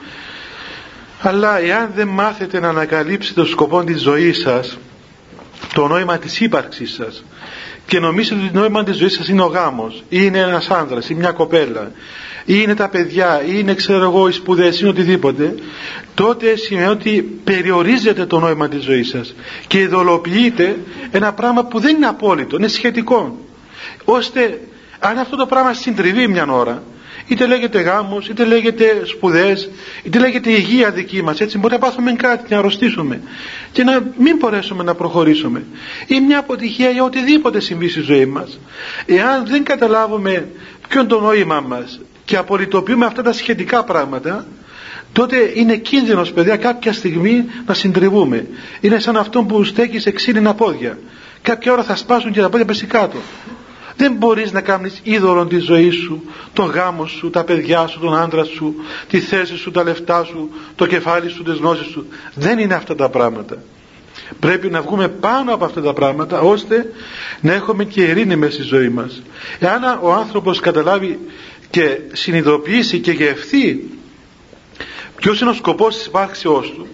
[1.21, 4.78] Αλλά εάν δεν μάθετε να ανακαλύψετε το σκοπό της ζωής σας
[5.73, 7.23] το νόημα της ύπαρξης σας
[7.86, 11.10] και νομίζετε ότι το νόημα της ζωής σας είναι ο γάμος ή είναι ένας άνδρας
[11.10, 11.91] ή μια κοπέλα
[12.45, 15.56] ή είναι τα παιδιά ή είναι ξέρω εγώ οι σπουδές ή οτιδήποτε
[16.13, 19.36] τότε σημαίνει ότι περιορίζετε το νόημα της ζωής σας
[19.67, 20.78] και ειδωλοποιείτε
[21.12, 23.38] ένα πράγμα που δεν είναι απόλυτο, είναι σχετικό
[24.06, 24.62] ώστε
[25.00, 26.84] αν αυτό το πράγμα συντριβεί μια ώρα
[27.30, 29.70] είτε λέγεται γάμος, είτε λέγεται σπουδές,
[30.04, 33.22] είτε λέγεται υγεία δική μας, έτσι μπορεί να πάθουμε κάτι, να αρρωστήσουμε
[33.72, 35.63] και να μην μπορέσουμε να προχωρήσουμε.
[36.08, 38.60] Ή μια αποτυχία για οτιδήποτε συμβεί στη ζωή μας.
[39.06, 40.48] Εάν δεν καταλάβουμε
[40.89, 44.46] ποιο είναι το νόημα μας και απολυτοποιούμε αυτά τα σχετικά πράγματα,
[45.13, 48.48] τότε είναι κίνδυνος παιδιά κάποια στιγμή να συντριβούμε.
[48.82, 50.98] Είναι σαν αυτό που στέκει σε ξύλινα πόδια.
[51.42, 53.18] Κάποια ώρα θα σπάσουν και τα πόδια πέσει κάτω.
[54.00, 58.18] Δεν μπορείς να κάνεις είδωλο τη ζωή σου, τον γάμο σου, τα παιδιά σου, τον
[58.18, 58.76] άντρα σου,
[59.10, 62.08] τη θέση σου, τα λεφτά σου, το κεφάλι σου, τις γνώσεις σου.
[62.34, 63.58] Δεν είναι αυτά τα πράγματα.
[64.40, 66.94] Πρέπει να βγούμε πάνω από αυτά τα πράγματα ώστε
[67.42, 69.22] να έχουμε και ειρήνη μέσα στη ζωή μας.
[69.60, 71.20] Εάν ο άνθρωπος καταλάβει
[71.70, 73.90] και συνειδητοποιήσει και γευθεί
[75.16, 76.88] ποιος είναι ο σκοπός της υπάρξεώς του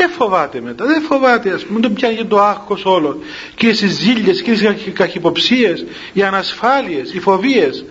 [0.00, 3.18] δεν φοβάται μετά, δεν φοβάται ας πούμε, τον πιάνει το άγχος όλο
[3.54, 4.50] και οι συζήλιες και
[4.86, 7.84] οι καχυποψίες, οι ανασφάλειες, οι φοβίες.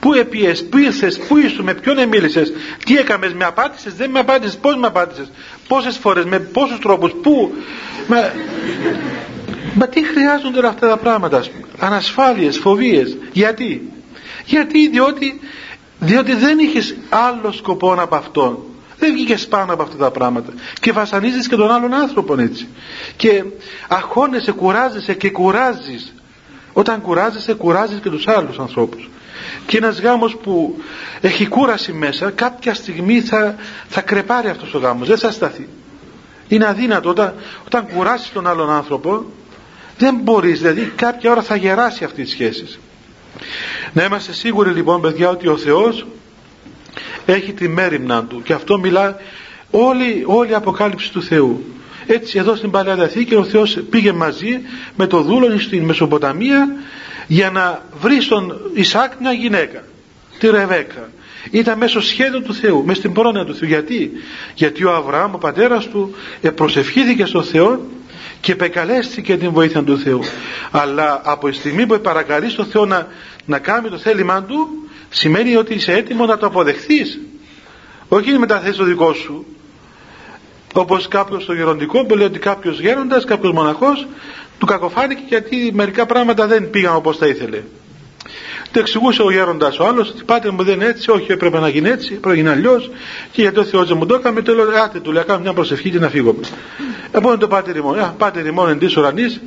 [0.00, 2.52] Πού επίες, πού ήρθες, πού ήσου, με ποιον μίλησες,
[2.84, 5.30] τι έκαμες, με απάντησες, δεν με απάντησες, πώς με απάντησες,
[5.68, 7.52] πόσες φορές, με πόσους τρόπους, πού
[8.06, 8.32] μα,
[9.74, 11.66] μα τι χρειάζονται αυτά τα πράγματα ας πούμε.
[11.78, 13.92] ανασφάλειες, φοβίες, γιατί;
[14.44, 15.40] Γιατί; Διότι,
[15.98, 18.58] διότι δεν είχες άλλο σκοπό από αυτόν
[18.98, 20.52] δεν βγήκες πάνω από αυτά τα πράγματα.
[20.80, 22.68] Και βασανίζεις και τον άλλον άνθρωπο έτσι.
[23.16, 23.44] Και
[23.88, 26.14] αγχώνεσαι, κουράζεσαι και κουράζεις.
[26.72, 29.10] Όταν κουράζεσαι κουράζεις και τους άλλους ανθρώπους.
[29.66, 30.82] Και ένας γάμος που
[31.20, 33.54] έχει κούραση μέσα κάποια στιγμή θα,
[33.88, 35.08] θα κρεπάρει αυτός ο γάμος.
[35.08, 35.68] Δεν θα σταθεί.
[36.48, 37.34] Είναι αδύνατο όταν,
[37.66, 39.24] όταν κουράσεις τον άλλον άνθρωπο
[39.98, 40.60] δεν μπορείς.
[40.60, 42.78] Δηλαδή κάποια ώρα θα γεράσει αυτή η σχέση.
[43.92, 46.06] Να είμαστε σίγουροι λοιπόν παιδιά ότι ο Θεός
[47.26, 49.16] έχει τη μέρημνα του και αυτό μιλά
[49.70, 51.64] όλη, όλη η αποκάλυψη του Θεού.
[52.06, 54.60] Έτσι εδώ στην Παλαιά Διαθήκη ο Θεός πήγε μαζί
[54.96, 56.68] με το δούλο στην Μεσοποταμία
[57.26, 59.82] για να βρει στον Ισάκ μια γυναίκα
[60.38, 61.08] τη Ρεβέκα.
[61.50, 63.68] Ήταν μέσω σχέδιο του Θεού μέσα στην πρόνοια του Θεού.
[63.68, 64.10] Γιατί,
[64.54, 66.14] γιατί ο Αβραάμ ο πατέρας του
[66.54, 67.86] προσευχήθηκε στον Θεό
[68.40, 70.20] και επεκαλέστηκε την βοήθεια του Θεού.
[70.70, 73.06] Αλλά από τη στιγμή που παρακαλεί στον Θεό να,
[73.44, 77.20] να κάνει το θέλημά του σημαίνει ότι είσαι έτοιμο να το αποδεχθείς.
[78.08, 79.46] Όχι να μεταθέσεις το δικό σου.
[80.74, 84.06] Όπως κάποιος στο γεροντικό που λέει ότι κάποιος γέροντας, κάποιος μοναχός
[84.58, 87.62] του κακοφάνηκε γιατί μερικά πράγματα δεν πήγαν όπως τα ήθελε
[88.70, 91.68] το εξηγούσε ο γέροντας ο άλλος ότι πάτε μου δεν είναι έτσι, όχι έπρεπε να
[91.68, 92.90] γίνει έτσι, πρέπει να γίνει αλλιώς.
[93.32, 95.52] Και γιατί ο Θεό δεν μου το έκανε, το λέω, άτε του λέει, κάνω μια
[95.52, 96.34] προσευχή και να φύγω.
[97.10, 99.40] Επόμενο το πάτε ρημόν, α, πάτε ρημόν εν της ουρανής,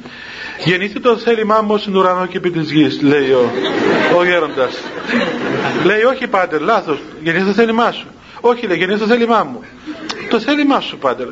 [0.64, 3.52] γεννηθεί το θέλημά μου στην ουρανό και επί της γης, λέει ο,
[4.18, 4.74] ο γέροντας.
[5.86, 8.08] λέει, όχι πάτε, λάθος, γεννηθεί το θέλημά σου.
[8.42, 9.64] Όχι, λέει, γεννηθεί το θέλημά μου.
[10.30, 11.28] Το θέλημά σου, πάτερ.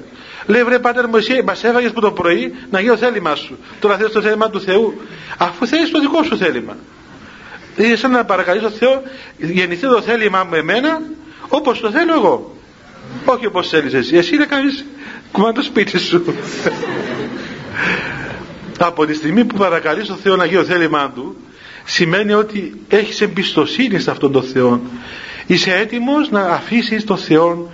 [0.46, 3.58] Λέει, βρε πάτερ μου, εσύ μας έφαγες που το πρωί να γίνει το θέλημά σου.
[3.80, 5.02] Τώρα θες το θέλημά του Θεού,
[5.38, 6.78] αφού θέλεις το δικό σου θέλημα.
[7.78, 9.02] Είναι σαν να παρακαλείς τον Θεό
[9.38, 11.02] γεννηθεί το θέλημά μου εμένα
[11.48, 12.56] όπως το θέλω εγώ.
[13.26, 14.18] Όχι όπως θέλεις εσύ.
[14.18, 14.86] Εσύ να κάνεις
[15.32, 16.26] κουμά το σπίτι σου.
[18.80, 21.36] Από τη στιγμή που παρακαλείς τον Θεό να γίνει το θέλημά του
[21.84, 24.82] σημαίνει ότι έχεις εμπιστοσύνη σε αυτόν τον Θεό.
[25.48, 27.72] Είσαι έτοιμος να αφήσεις τον Θεό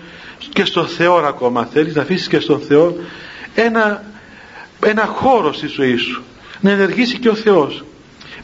[0.54, 2.96] και στον Θεό ακόμα θέλεις να αφήσεις και στον Θεό
[3.56, 4.04] ένα,
[4.86, 6.24] ένα χώρο στη ζωή σου
[6.60, 7.84] να ενεργήσει και ο Θεός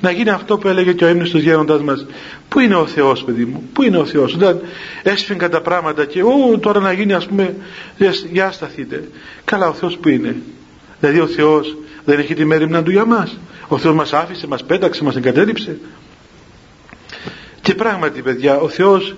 [0.02, 2.06] να γίνει αυτό που έλεγε και ο έμνηστος γέροντάς μας.
[2.50, 4.34] Πού είναι ο Θεός παιδί μου πού είναι ο Θεός.
[4.34, 4.62] Όταν
[5.04, 7.56] έσφυγαν τα πράγματα και ου, τώρα να γίνει ας πούμε
[8.32, 9.08] για σταθείτε
[9.46, 10.36] καλά ο Θεός που είναι.
[11.00, 13.38] Δηλαδή ο Θεός δεν έχει τη μέρημνα του για μας.
[13.68, 15.78] Ο Θεός μας άφησε, μας πέταξε, μας εγκατέλειψε.
[17.62, 19.16] Και πράγματι παιδιά ο Θεός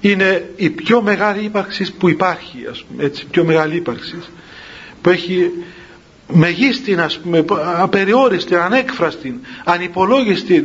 [0.00, 4.16] είναι η πιο μεγάλη ύπαρξη που υπάρχει ας πούμε, έτσι, πιο μεγάλη ύπαρξη
[5.02, 5.50] που έχει
[6.30, 7.44] μεγίστη ας πούμε,
[7.76, 10.64] απεριόριστη, ανέκφραστη ανυπολόγιστη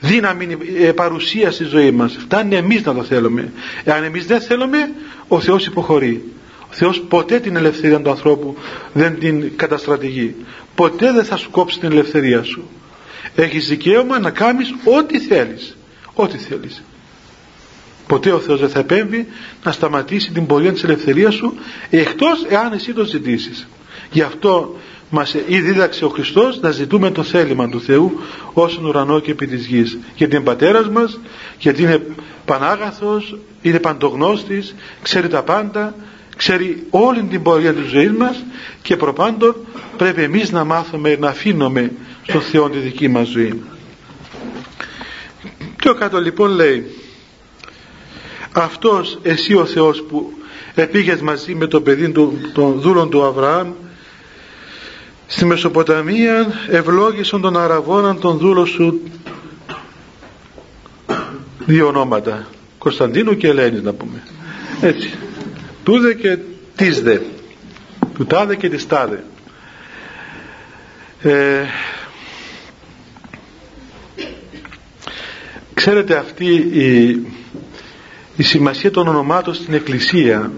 [0.00, 2.16] δύναμη ε, παρουσία στη ζωή μας.
[2.20, 3.52] Φτάνει εμείς να το θέλουμε.
[3.84, 4.90] Εάν εμείς δεν θέλουμε
[5.28, 6.22] ο Θεός υποχωρεί.
[6.60, 8.56] Ο Θεός ποτέ την ελευθερία του ανθρώπου
[8.92, 10.34] δεν την καταστρατηγεί.
[10.74, 12.68] Ποτέ δεν θα σου κόψει την ελευθερία σου.
[13.34, 15.76] Έχεις δικαίωμα να κάνεις ό,τι θέλεις.
[16.14, 16.82] Ό,τι θέλεις.
[18.06, 19.26] Ποτέ ο Θεός δεν θα επέμβει
[19.64, 21.54] να σταματήσει την πορεία της ελευθερίας σου
[21.90, 23.68] εκτός εάν εσύ το ζητήσεις.
[24.10, 24.76] Γι' αυτό
[25.14, 28.20] μας ήδη δίδαξε ο Χριστός να ζητούμε το θέλημα του Θεού
[28.52, 29.98] όσον ουρανό και επί της γης.
[30.14, 31.20] Γιατί είναι πατέρας μας
[31.58, 32.02] γιατί είναι
[32.44, 35.94] πανάγαθος είναι παντογνώστης ξέρει τα πάντα
[36.36, 38.44] ξέρει όλη την πορεία της ζωής μας
[38.82, 39.56] και προπάντων
[39.96, 43.62] πρέπει εμείς να μάθουμε να αφήνουμε στον Θεό τη δική μας ζωή.
[45.76, 46.86] Πιο κάτω λοιπόν λέει
[48.52, 50.32] αυτός εσύ ο Θεός που
[50.74, 53.72] επήγες μαζί με το παιδί του, των δούλων του Αβραάμ
[55.32, 59.00] στη Μεσοποταμία ευλόγησαν τον Αραβώναν τον δούλο σου.
[61.58, 62.46] Δύο ονόματα.
[62.78, 64.22] Κωνσταντίνου και Ελένης να πούμε.
[64.80, 65.10] Έτσι.
[65.84, 66.38] Τούδε και
[66.76, 67.18] της δε
[68.14, 69.24] του τάδε και της τάδε
[71.22, 71.64] ε,
[75.74, 77.08] ξέρετε αυτή η,
[78.36, 80.52] η σημασία των ονομάτων στην Εκκλησία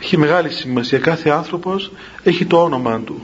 [0.00, 0.98] έχει μεγάλη σημασία.
[0.98, 3.22] Κάθε άνθρωπος έχει το όνομα του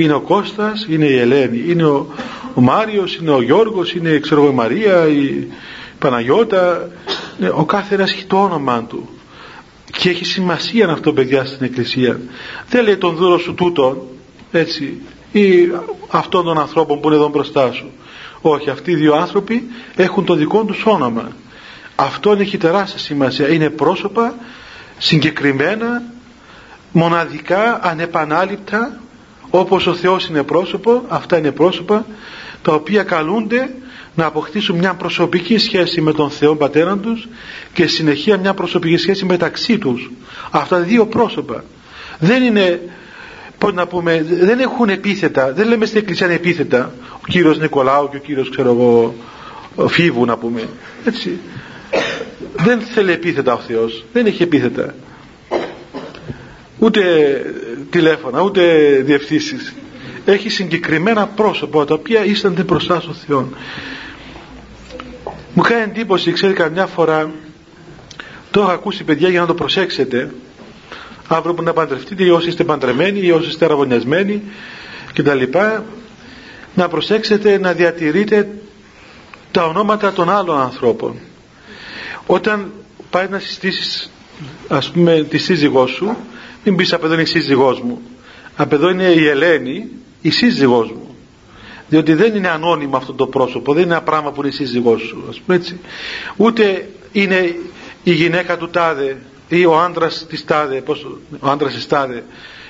[0.00, 2.06] είναι ο Κώστας, είναι η Ελένη είναι ο,
[2.54, 5.48] ο Μάριος, είναι ο Γιώργος είναι ξέρω, η Μαρία, η
[5.98, 6.90] Παναγιώτα.
[7.40, 9.08] Ε, ο κάθε ένας έχει το όνομα του.
[9.98, 12.20] Και έχει σημασία αυτό παιδιά στην Εκκλησία.
[12.68, 14.02] Δεν λέει τον δούρο σου τούτον
[14.52, 15.00] έτσι
[15.32, 15.70] ή
[16.08, 17.90] αυτών των ανθρώπων που είναι εδώ μπροστά σου.
[18.40, 21.28] Όχι αυτοί οι δύο άνθρωποι έχουν το δικό τους όνομα.
[21.96, 23.48] Αυτό έχει τεράστια σημασία.
[23.48, 24.34] Είναι πρόσωπα
[24.98, 26.02] συγκεκριμένα
[26.92, 28.98] μοναδικά ανεπανάληπτα
[29.58, 32.06] όπως ο Θεός είναι πρόσωπο αυτά είναι πρόσωπα
[32.62, 33.70] τα οποία καλούνται
[34.14, 37.28] να αποκτήσουν μια προσωπική σχέση με τον Θεό Πατέρα τους
[37.72, 40.10] και συνεχεία μια προσωπική σχέση μεταξύ τους.
[40.50, 41.64] Αυτά δύο πρόσωπα.
[42.18, 42.80] Δεν είναι
[43.58, 46.92] πώς να πούμε δεν έχουν επίθετα δεν λέμε στην εκκλησία επίθετα.
[47.12, 49.14] Ο κύριος Νικολάου και ο κύριος ξέρω εγώ
[49.88, 50.68] Φίβου να πούμε.
[51.04, 51.38] Έτσι.
[52.56, 54.04] Δεν θέλει επίθετα ο Θεός.
[54.12, 54.94] Δεν έχει επίθετα
[56.78, 57.02] ούτε
[57.90, 58.62] τηλέφωνα ούτε
[59.04, 59.74] διευθύνσεις.
[60.24, 63.48] Έχει συγκεκριμένα πρόσωπα τα οποία ήσταν μπροστά στο Θεό.
[65.54, 67.30] Μου κάνει εντύπωση ξέρει καμιά φορά
[68.50, 70.30] το έχω ακούσει παιδιά για να το προσέξετε.
[71.28, 74.42] Αύριο που να παντρευτείτε ή όσοι είστε παντρεμένοι ή όσοι είστε αραβωνιασμένοι
[75.14, 75.42] κτλ.
[76.74, 78.48] Να προσέξετε να διατηρείτε
[79.50, 81.18] τα ονόματα των άλλων ανθρώπων.
[82.26, 82.72] Όταν
[83.10, 84.10] πάει να συστήσεις
[84.68, 86.16] ας πούμε τη σύζυγό σου
[86.64, 88.00] μην πεις απ' εδώ είναι η σύζυγός μου
[88.56, 89.88] απ' εδώ είναι η Ελένη
[90.20, 91.16] η σύζυγός μου.
[91.88, 95.02] Διότι δεν είναι ανώνυμο αυτό το πρόσωπο δεν είναι ένα πράγμα που είναι η σύζυγός
[95.02, 95.80] σου ας πούμε έτσι.
[96.36, 97.56] Ούτε είναι
[98.02, 99.16] η γυναίκα του τάδε
[99.48, 101.06] ή ο άντρας της τάδε πώς,
[101.40, 102.24] ο άντρας της τάδε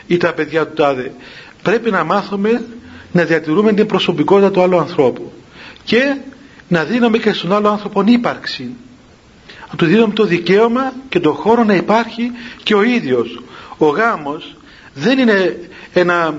[0.07, 1.12] ή τα παιδιά του τάδε.
[1.62, 2.64] Πρέπει να μάθουμε
[3.12, 5.33] να διατηρούμε την προσωπικότητα του άλλου ανθρώπου
[5.85, 6.16] και
[6.68, 8.70] να δίνουμε και στον άλλο άνθρωπο ύπαρξη.
[9.70, 12.30] Να του δίνουμε το δικαίωμα και το χώρο να υπάρχει
[12.62, 13.42] και ο ίδιος
[13.87, 14.57] ο γάμος
[14.94, 15.59] δεν είναι
[15.92, 16.35] ένα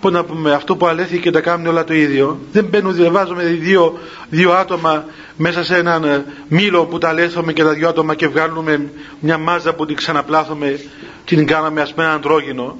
[0.00, 2.38] πώς να πούμε, αυτό που αλέθηκε και τα κάνουν όλα το ίδιο.
[2.52, 3.98] Δεν μπαίνουν, διαβάζουμε δύο,
[4.30, 5.04] δύο άτομα
[5.36, 9.38] μέσα σε έναν ε, μήλο που τα λέθουμε και τα δύο άτομα και βγάλουμε μια
[9.38, 10.80] μάζα που την ξαναπλάθουμε
[11.24, 12.76] και την κάναμε ας πούμε ένα αντρόγινο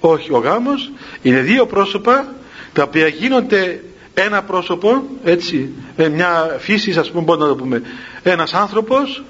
[0.00, 2.34] όχι ο γάμος είναι δύο πρόσωπα
[2.72, 3.80] τα οποία γίνονται
[4.14, 7.82] ένα πρόσωπο έτσι ε, μια φύση ας πούμε να το πούμε.
[8.22, 9.24] Ένας άνθρωπος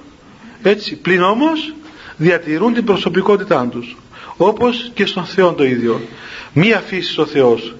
[0.62, 1.74] έτσι πλην όμως
[2.16, 3.96] διατηρούν την προσωπικότητά τους
[4.36, 6.00] όπως και στον Θεό το ίδιο.
[6.52, 7.74] Μία φύση ο Θεός.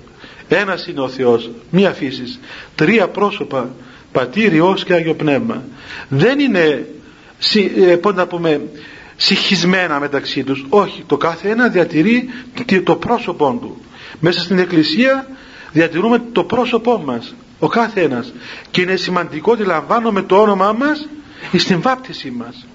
[0.49, 1.51] Ένας είναι ο Θεός.
[1.71, 2.39] Μία φύση.
[2.75, 3.75] Τρία πρόσωπα.
[4.13, 5.63] Πατήρ, Υιός και Άγιο Πνεύμα.
[6.09, 6.87] Δεν είναι
[7.77, 8.61] ε, πώς να πούμε
[9.17, 10.65] συγχυσμένα μεταξύ τους.
[10.69, 11.05] Όχι.
[11.07, 12.29] Το κάθε ένα διατηρεί
[12.85, 13.81] το πρόσωπό του.
[14.21, 15.27] Μέσα στην Εκκλησία
[15.73, 18.33] διατηρούμε το πρόσωπό μας ο κάθε ένας.
[18.71, 21.09] Και είναι σημαντικό ότι λαμβάνουμε το όνομά μας
[21.57, 22.67] στην βάπτιση μας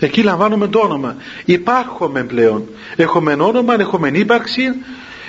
[0.00, 1.16] εκεί λαμβάνουμε το όνομα.
[1.44, 2.64] Υπάρχουμε πλέον.
[2.96, 4.62] Έχουμε όνομα, έχουμε ύπαρξη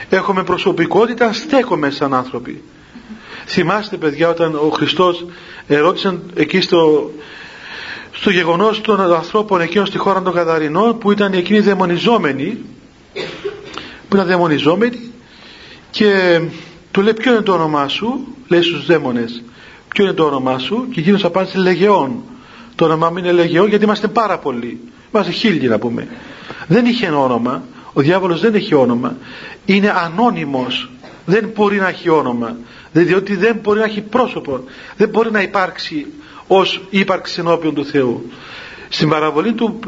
[0.10, 2.64] έχουμε προσωπικότητα στέκομαι σαν άνθρωποι.
[3.46, 5.26] Θυμάστε παιδιά όταν ο Χριστός
[5.68, 7.12] ερώτησαν εκεί στο,
[8.12, 12.58] στο γεγονός των ανθρώπων εκείνων στη χώρα των Καδαρινών που ήταν εκείνοι δαιμονιζόμενοι
[14.08, 15.12] που ήταν δαιμονιζόμενοι
[15.92, 16.42] και
[16.92, 19.44] του λέει ποιο είναι το όνομά σου; Λέει στους δαίμονες
[19.88, 22.24] ποιο είναι το όνομά σου; Και εκείνος απάντησε λεγεών
[22.78, 24.80] το όνομά μου είναι Λεγεών γιατί είμαστε πάρα πολλοί.
[25.14, 26.08] Είμαστε χίλιοι να πούμε.
[26.68, 27.64] Δεν είχε όνομα.
[27.94, 29.18] Ο διάβολος δεν έχει όνομα.
[29.66, 30.90] Είναι ανώνυμος.
[31.26, 32.58] Δεν μπορεί να έχει όνομα.
[32.92, 34.64] Διότι δεν μπορεί να έχει πρόσωπο.
[34.98, 36.06] Δεν μπορεί να υπάρξει
[36.48, 38.32] ως ύπαρξης ενώπιον του Θεού.
[38.90, 39.80] Στην παραβολή του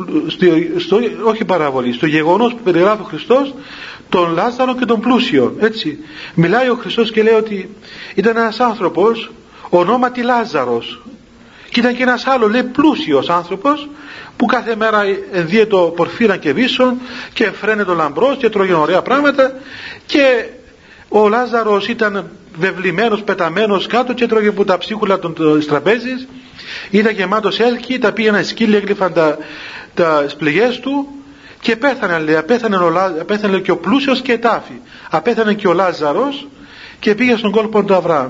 [0.78, 3.54] στο, όχι παραβολή στο γεγονός που περιγράφει ο Χριστός
[4.10, 5.98] τον Λάζαρο και τον πλούσιο έτσι.
[6.34, 7.70] Μιλάει ο Χριστός και λέει ότι
[8.16, 9.32] ήταν ένας άνθρωπος
[9.70, 11.02] ονόματι Λάζαρος
[11.70, 13.90] και ήταν και ένας άλλος λέει πλούσιος άνθρωπος
[14.38, 15.02] που κάθε μέρα
[15.32, 16.98] ενδύεται πορφύρα και βίσον
[17.34, 19.54] και φρένεται ο λαμπρός και τρώγει ωραία πράγματα.
[20.06, 20.46] Και
[21.10, 25.36] ο Λάζαρος ήταν βεβλημένος, πεταμένος κάτω και τρώγε από τα ψίχουλα των
[25.68, 26.28] τραπέζης
[26.90, 29.38] ήταν γεμάτος έλκη, τα πήγαιναν σκύλοι, έγλυφαν τα,
[29.94, 31.08] τα σπληγές του
[31.60, 34.80] και πέθανε λέει, απέθανε, ο, απέθανε και ο πλούσιος και τάφη.
[35.10, 36.48] Απέθανε και ο Λάζαρος
[37.00, 38.30] και πήγε στον κόλπο του Αβραάμ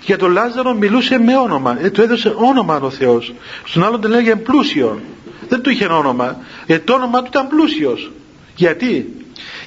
[0.00, 1.78] για τον Λάζαρο μιλούσε με όνομα.
[1.80, 3.34] Ε, του έδωσε όνομα ο Θεός.
[3.64, 5.00] Στον άλλον τον λέγε πλούσιο
[5.48, 6.36] δεν του είχε όνομα.
[6.66, 8.10] Γιατί το όνομα του ήταν πλούσιος.
[8.54, 9.14] Γιατί;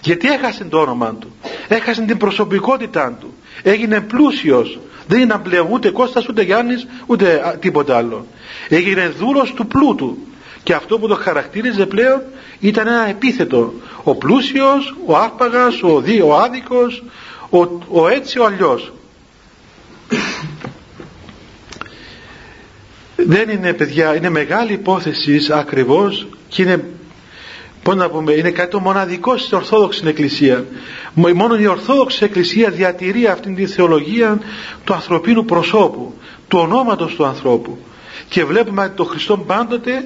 [0.01, 1.35] Γιατί έχασε το όνομα του.
[1.67, 3.33] Έχασε την προσωπικότητά του.
[3.63, 4.79] Έγινε πλούσιος.
[5.07, 8.25] Δεν είναι πλέον ούτε Κώστας ούτε Γιάννης ούτε τίποτα άλλο.
[8.69, 10.17] Έγινε δούρος του πλούτου.
[10.63, 12.21] Και αυτό που το χαρακτήριζε πλέον
[12.59, 13.73] ήταν ένα επίθετο.
[14.03, 17.03] Ο πλούσιος, ο άρπαγας, ο, δι, ο άδικος
[17.49, 18.91] ο, ο έτσι ο αλλιώς
[23.15, 26.85] δεν είναι παιδιά, είναι μεγάλη υπόθεση ακριβώς και είναι
[27.83, 30.65] πώς να πούμε, είναι κάτι το μοναδικό στην Ορθόδοξη Εκκλησία.
[31.13, 34.39] Μόνο η Ορθόδοξη Εκκλησία διατηρεί αυτήν τη θεολογία
[34.83, 36.13] του ανθρωπίνου προσώπου,
[36.47, 37.77] του ονόματος του ανθρώπου.
[38.29, 40.05] Και βλέπουμε τον Χριστό πάντοτε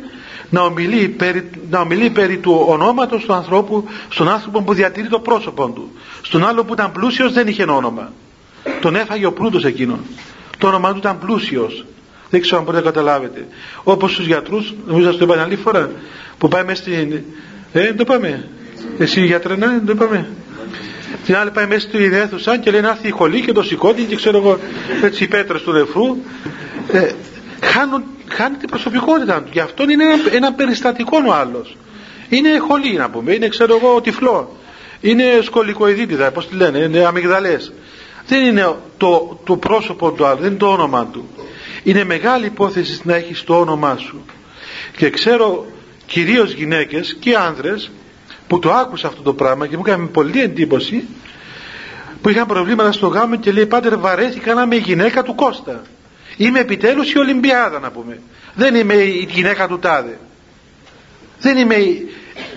[0.50, 5.20] να ομιλεί, περί, να ομιλεί περί του ονόματος του ανθρώπου στον άνθρωπο που διατηρεί το
[5.20, 5.92] πρόσωπο του.
[6.22, 8.12] Στον άλλο που ήταν πλούσιος δεν είχε όνομα.
[8.82, 10.00] Τον έφαγε ο πλούτος εκείνον.
[10.58, 11.86] Το όνομα του ήταν πλούσιος.
[12.30, 13.48] Δεν ξέρω αν μπορείτε να καταλάβετε.
[13.84, 15.92] Όπως στους γιατρούς, νομίζω να το είπα άλλη φορά,
[16.38, 17.12] που πάει μέσα στην...
[17.74, 18.48] Ε, δεν το πάμε.
[18.98, 20.30] Εσύ γιατρέ, ναι, δεν το είπαμε.
[21.26, 24.04] Την άλλη πάει μέσα στην αίθουσα και λέει να έρθει η χολή και το σηκώτη
[24.04, 24.60] και ξέρω εγώ
[25.04, 26.18] έτσι οι πέτρες του νεφρού.
[26.92, 27.12] Ε,
[27.62, 29.50] χάνουν, χάνει την προσωπικότητα του.
[29.52, 31.78] Γι' αυτό είναι ένα, ένα περιστατικό ο άλλος.
[32.30, 34.58] Είναι χολή να πούμε, είναι ξέρω εγώ τυφλό.
[35.02, 37.74] Είναι σκολικοειδίτιδα, πώς τη λένε, είναι αμυγδαλές.
[38.28, 41.30] Δεν είναι το, το πρόσωπο του άλλου, δεν είναι το όνομα του.
[41.84, 44.26] Είναι μεγάλη υπόθεση να έχεις το όνομά σου.
[44.98, 45.66] Και ξέρω
[46.06, 47.92] κυρίως γυναίκες και άνδρες
[48.48, 51.08] που το άκουσα αυτό το πράγμα και μου έκανε πολύ εντύπωση
[52.22, 55.82] που είχαν προβλήματα στο γάμο και λέει πάτερ βαρέθηκα να είμαι η γυναίκα του Κώστα.
[56.38, 58.20] Είμαι επιτέλους η Ολυμπιάδα να πούμε.
[58.56, 60.20] Δεν είμαι η γυναίκα του Τάδε.
[61.40, 61.76] Δεν είμαι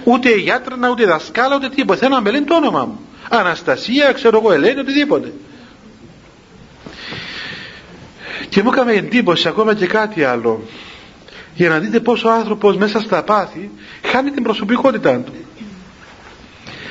[0.05, 1.99] ούτε η γιατρά, ούτε η δασκάλα, ούτε τίποτα.
[1.99, 3.01] Θέλω να με λένε το όνομα μου.
[3.29, 5.33] Αναστασία, ξέρω εγώ, Ελένη, οτιδήποτε.
[8.51, 10.63] Και μου έκανε εντύπωση ακόμα και κάτι άλλο.
[11.55, 13.71] Για να δείτε πόσο ο άνθρωπος μέσα στα πάθη
[14.03, 15.33] χάνει την προσωπικότητά του.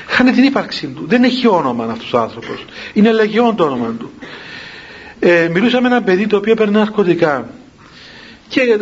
[0.06, 1.04] Χάνει την ύπαρξή του.
[1.06, 2.64] Δεν έχει όνομα αυτός ο άνθρωπος.
[2.92, 4.10] Είναι λεγιόν το όνομα του.
[5.20, 7.50] Ε, μιλούσα με ένα παιδί το οποίο παίρνει ναρκωτικά
[8.48, 8.78] και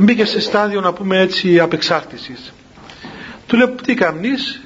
[0.00, 2.52] μπήκε σε στάδιο να πούμε έτσι απεξάρτησης.
[3.46, 4.60] Του λέω τι κάνεις;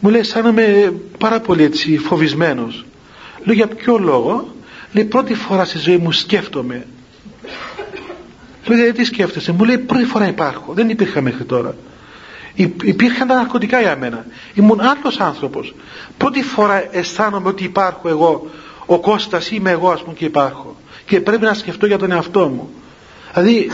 [0.00, 2.84] Μου λέει σαν να είμαι πάρα πολύ έτσι φοβισμένος.
[3.44, 4.54] Λέω για ποιο λόγο;
[4.94, 6.86] Λέει πρώτη φορά στη ζωή μου σκέφτομαι.
[8.66, 10.72] Λέω τι σκέφτεσαι; Μου λέει πρώτη φορά υπάρχω.
[10.72, 11.74] Δεν υπήρχα μέχρι τώρα.
[12.82, 14.26] Υπήρχαν τα ναρκωτικά για μένα.
[14.54, 15.74] Ήμουν άλλος άνθρωπος.
[16.16, 18.50] Πρώτη φορά αισθάνομαι ότι υπάρχω εγώ.
[18.86, 20.76] Ο Κώστας είμαι εγώ ας πούμε και υπάρχω.
[21.06, 22.70] Και πρέπει να σκεφτώ για τον εαυτό μου.
[23.34, 23.70] Δηλαδή,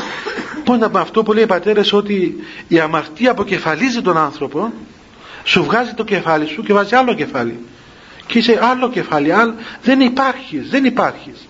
[0.64, 2.37] πώς να πω αυτό που λέει οι πατέρες ότι
[2.68, 4.72] η αμαρτία αποκεφαλίζει τον άνθρωπο,
[5.44, 7.59] σου βγάζει το κεφάλι σου και βάζει άλλο κεφάλι
[8.31, 9.33] και είσαι άλλο κεφάλι.
[9.33, 11.49] Άλλο, δεν υπάρχεις δεν υπάρχεις.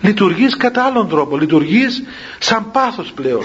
[0.00, 1.36] Λειτουργείς κατά άλλον τρόπο.
[1.36, 2.02] Λειτουργείς
[2.38, 3.44] σαν πάθος πλέον.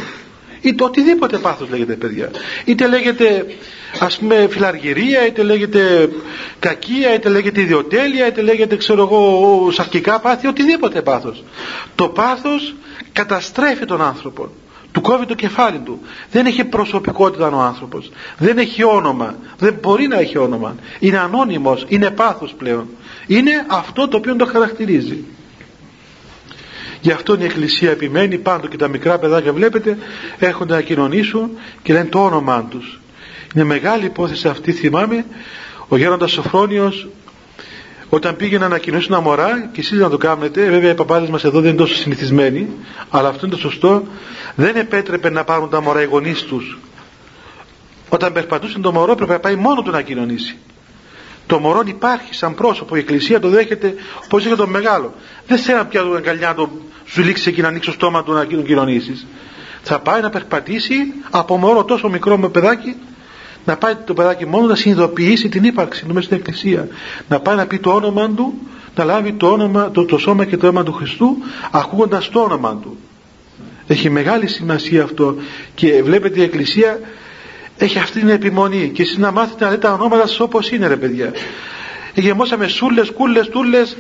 [0.62, 2.32] Είτε οτιδήποτε πάθος λέγεται παιδιά.
[2.66, 3.46] Είτε λέγεται
[4.00, 6.10] ας πούμε φιλαργυρία είτε λέγεται
[6.60, 11.44] κακία είτε λέγεται ιδιοτέλεια είτε λέγεται ξέρω εγώ σαρκικά πάθη οτιδήποτε πάθος.
[11.96, 12.76] Το πάθος
[13.14, 14.52] καταστρέφει τον άνθρωπο
[14.94, 16.02] του κόβει το κεφάλι του.
[16.32, 18.12] Δεν έχει προσωπικότητα ο άνθρωπος.
[18.38, 19.36] Δεν έχει όνομα.
[19.58, 20.76] Δεν μπορεί να έχει όνομα.
[21.00, 22.88] Είναι ανώνυμος, είναι πάθος πλέον.
[23.28, 25.24] Είναι αυτό το οποίο το χαρακτηρίζει.
[27.02, 29.98] Γι' αυτό η Εκκλησία επιμένει πάντο και τα μικρά παιδάκια βλέπετε
[30.40, 31.50] έρχονται να κοινωνήσουν
[31.84, 33.02] και λένε το όνομά τους.
[33.56, 35.26] Είναι μεγάλη υπόθεση αυτή θυμάμαι.
[35.88, 37.08] Ο γέροντας Σοφρόνιος
[38.16, 41.44] όταν πήγε να ανακοινώσει ένα μωρά και εσείς να το κάνετε βέβαια οι παπάδες μας
[41.44, 42.70] εδώ δεν είναι τόσο συνηθισμένοι
[43.10, 44.04] αλλά αυτό είναι το σωστό.
[44.56, 46.78] Δεν επέτρεπε να πάρουν τα μωρά οι γονείς τους.
[48.10, 50.58] Όταν περπατούσε το μωρό πρέπει να πάει μόνο του να κοινωνήσει.
[51.48, 55.14] Το μωρό υπάρχει σαν πρόσωπο η εκκλησία το δέχεται όπως είχε τον μεγάλο.
[55.48, 58.46] Δεν θέλει πια του αγκαλιά του σου λήξει εκεί να ανοίξει το στόμα του να
[58.46, 59.26] κοινωνήσεις.
[59.84, 60.96] Θα πάει να περπατήσει
[61.30, 62.96] από μωρό τόσο μικρό με παιδάκι
[63.66, 66.88] να πάει το παιδάκι μόνο να συνειδητοποιήσει την ύπαρξη του μέσα στην εκκλησία.
[67.30, 68.54] Να πάει να πει το όνομα του
[68.96, 71.38] να λάβει το, όνομα, το, το σώμα και το αίμα του Χριστού
[71.72, 72.98] ακούγοντας το όνομα του.
[73.88, 75.36] Έχει μεγάλη σημασία αυτό.
[75.76, 77.00] Και βλέπετε η εκκλησία
[77.78, 78.92] έχει αυτή την επιμονή.
[78.94, 81.34] Και εσείς να μάθετε να λέτε τα ονόματα σας όπως είναι ρε παιδιά.
[82.14, 83.98] Γεμώσαμε σούλες, κούλες, τούλες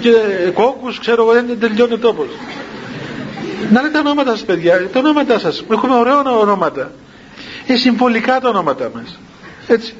[0.00, 0.10] και
[0.54, 2.26] κόκκους ξέρω εγώ δεν τελειώνει ο τόπος.
[3.72, 4.88] Να λέτε τα ονόματα σας παιδιά.
[4.92, 5.64] Τα ονόματά σας.
[5.70, 6.90] Έχουμε ωραία ονόματα
[7.66, 9.18] είναι συμβολικά τα ονόματα μας.
[9.66, 9.94] Έτσι.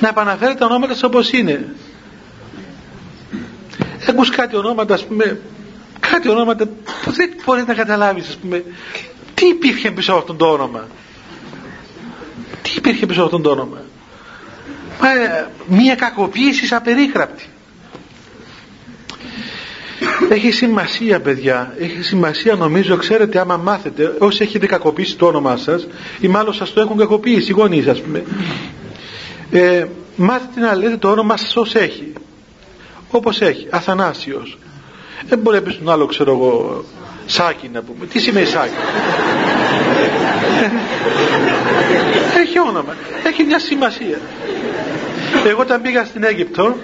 [0.00, 1.74] Να επαναφέρετε τα ονόματα σας όπως είναι.
[4.08, 5.40] Ακούς κάτι ονόματα ας πούμε
[6.00, 8.64] κάτι ονόματα που δεν μπορείς να καταλάβεις ας πούμε
[9.34, 10.86] τι υπήρχε πίσω από αυτό το όνομα.
[12.62, 13.82] Τι υπήρχε πίσω από αυτό το όνομα.
[15.02, 17.44] Ε, μία κακοποίηση απερίχραπτη
[20.28, 21.74] έχει σημασία παιδιά.
[21.78, 22.96] Έχει σημασία νομίζω.
[22.96, 25.86] Ξέρετε άμα μάθετε όσοι έχετε κακοποιήσει το όνομά σας
[26.20, 28.22] ή μάλλον σας το έχουν κακοποιήσει οι γονείς ας πούμε
[29.50, 29.84] ε,
[30.16, 32.12] μάθετε να λέτε το όνομα σας ως έχει.
[33.10, 33.66] Όπως έχει.
[33.70, 34.58] Αθανάσιος.
[35.28, 36.84] Δεν μπορεί να πεις στον άλλο ξέρω εγώ
[37.26, 38.06] Σάκη να πούμε.
[38.06, 38.72] Τι σημαίνει Σάκη;
[42.38, 42.94] Έχει όνομα.
[43.24, 44.20] Έχει μια σημασία.
[45.46, 46.76] Εγώ όταν πήγα στην Αίγυπτο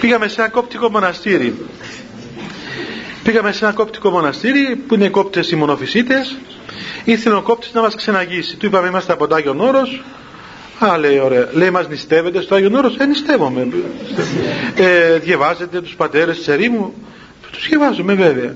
[0.00, 1.54] πήγαμε σε ένα κόπτικο μοναστήρι
[3.26, 6.36] πήγαμε σε ένα κόπτικο μοναστήρι που είναι οι κόπτες οι μονοφυσίτες
[7.04, 10.02] ήθελε ο κόπτης να μας ξεναγήσει του είπαμε είμαστε από το Άγιον Όρος
[10.78, 11.48] Α, λέει, ωραία.
[11.52, 12.96] Λέει, μας νηστεύετε στο Άγιον Όρος.
[12.96, 13.68] Ε, νηστεύομαι.
[14.74, 16.94] Ε, διαβάζετε τους πατέρες της ερήμου.
[17.50, 18.54] Τους διαβάζουμε βέβαια.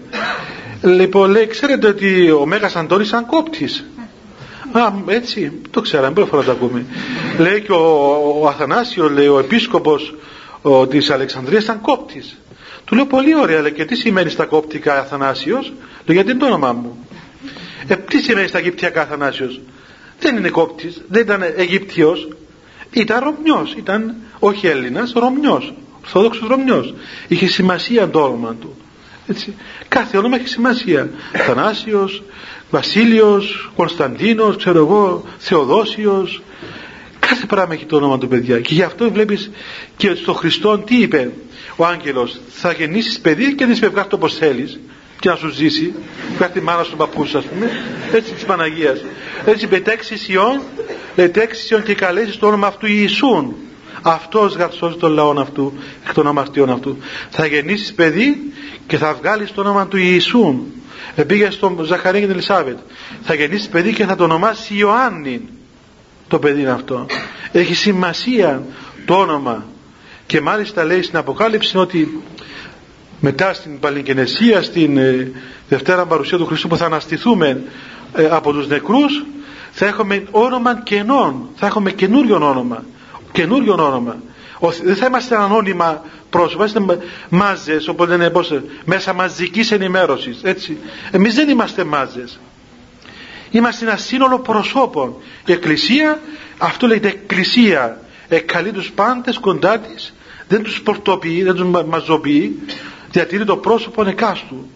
[0.83, 3.85] Λοιπόν, λέει, ξέρετε ότι ο Μέγας Αντώνης ήταν κόπτης.
[4.73, 6.87] Α, έτσι, το ξέραμε, πρώτη φορά το ακούμε.
[7.39, 10.14] λέει και ο, ο Αθανάσιος, λέει, ο επίσκοπος
[10.62, 12.39] ο, της Αλεξανδρίας ήταν κόπτης.
[12.85, 15.72] Του λέω πολύ ωραία, λέει, και τι σημαίνει στα κόπτικα Αθανάσιος;
[16.05, 17.07] Λέω, γιατί είναι το όνομά μου.
[17.87, 19.61] Ε, τι σημαίνει στα Αιγυπτιακά Αθανάσιος;
[20.20, 22.28] Δεν είναι κόπτης, δεν ήταν Αιγύπτιος.
[22.93, 25.74] Ήταν Ρωμιός, ήταν όχι Έλληνας, Ρωμιός.
[26.01, 26.95] Ορθόδοξος Ρωμιός.
[27.28, 28.76] Είχε σημασία το όνομα του.
[29.26, 29.55] Έτσι.
[29.89, 31.11] Κάθε όνομα έχει σημασία.
[31.33, 32.22] Θανάσιος,
[32.70, 36.43] Βασίλειος, Κωνσταντίνος, ξέρω εγώ, Θεοδόσιος.
[37.18, 38.61] Κάθε πράγμα έχει το όνομα του παιδιά.
[38.61, 39.51] Και γι' αυτό βλέπεις
[39.97, 41.31] και στο Χριστό τι είπε;
[41.81, 42.41] Ο άγγελος.
[42.49, 44.81] Θα γεννήσεις παιδί και δεν σε το όπως θέλεις
[45.20, 45.95] και να σου ζήσει.
[46.37, 47.70] Βγάζει τη μάνα σου παππού ας πούμε.
[48.12, 49.01] Έτσι της Παναγίας.
[49.45, 50.61] Έτσι πετέξεις Ιών,
[51.14, 53.55] πετέξεις Ιών και καλέσεις το όνομα αυτού Ιησούν.
[54.03, 55.72] Αυτός γαρσώσει τον λαό αυτού,
[56.07, 56.99] εκ των αμαρτιών αυτού.
[57.31, 58.53] Θα γεννήσεις παιδί
[58.87, 60.64] και θα βγάλεις το όνομα του Ιησούν.
[61.26, 62.78] Πήγε στον Ζαχαρία και την Ελισάβετ.
[63.22, 65.49] Θα γεννήσεις παιδί και θα το ονομάσεις Ιωάννη.
[66.28, 67.07] Το παιδί είναι αυτό.
[67.53, 68.62] Έχει σημασία
[69.05, 69.66] το όνομα.
[70.31, 72.22] Και μάλιστα λέει στην Αποκάλυψη ότι
[73.20, 75.33] μετά στην Παλικενεσία, στην ε,
[75.68, 77.62] Δευτέρα Παρουσία του Χριστού που θα αναστηθούμε
[78.14, 79.24] ε, από τους νεκρούς
[79.70, 82.85] θα έχουμε όνομα κενών, θα έχουμε καινούριο όνομα
[83.33, 84.16] καινούριο όνομα.
[84.83, 90.78] Δεν θα είμαστε ανώνυμα πρόσωπα, είμαστε μάζες, οπότε είναι πώς, μέσα μαζικής ενημέρωσης, έτσι.
[91.11, 92.39] Εμείς δεν είμαστε μάζες.
[93.51, 95.14] Είμαστε ένα σύνολο προσώπων.
[95.47, 96.20] Η Εκκλησία,
[96.59, 100.14] αυτό λέγεται Εκκλησία, εκκαλεί τους πάντες κοντά της,
[100.51, 102.59] δεν τους πορτοποιεί, δεν τους μαζοποιεί,
[103.11, 104.66] διατηρεί το πρόσωπο εκάστου.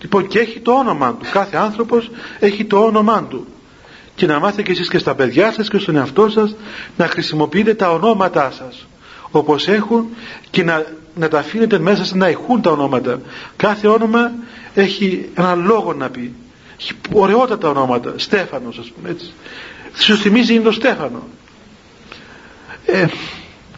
[0.00, 1.26] Λοιπόν και έχει το όνομα του.
[1.32, 3.46] Κάθε άνθρωπος έχει το όνομά του.
[4.14, 6.56] Και να μάθετε και εσείς και στα παιδιά σας και στον εαυτό σας
[6.96, 8.86] να χρησιμοποιείτε τα ονόματά σας.
[9.30, 10.06] Όπως έχουν
[10.50, 13.20] και να, να τα αφήνετε μέσα σας να έχουν τα ονόματα.
[13.56, 14.32] Κάθε όνομα
[14.74, 16.32] έχει ένα λόγο να πει.
[16.80, 18.14] Έχει ωραιότατα ονόματα.
[18.16, 19.32] Στέφανος ας πούμε έτσι.
[19.94, 21.22] Σου θυμίζει είναι το Στέφανο.
[22.86, 23.06] Ε,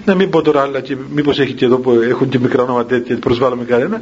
[0.04, 2.88] να μην πω τώρα άλλα και μήπως έχει και εδώ που έχουν και μικρά ονόματα
[2.88, 4.00] τέτοια προσβάλλουμε κανένα.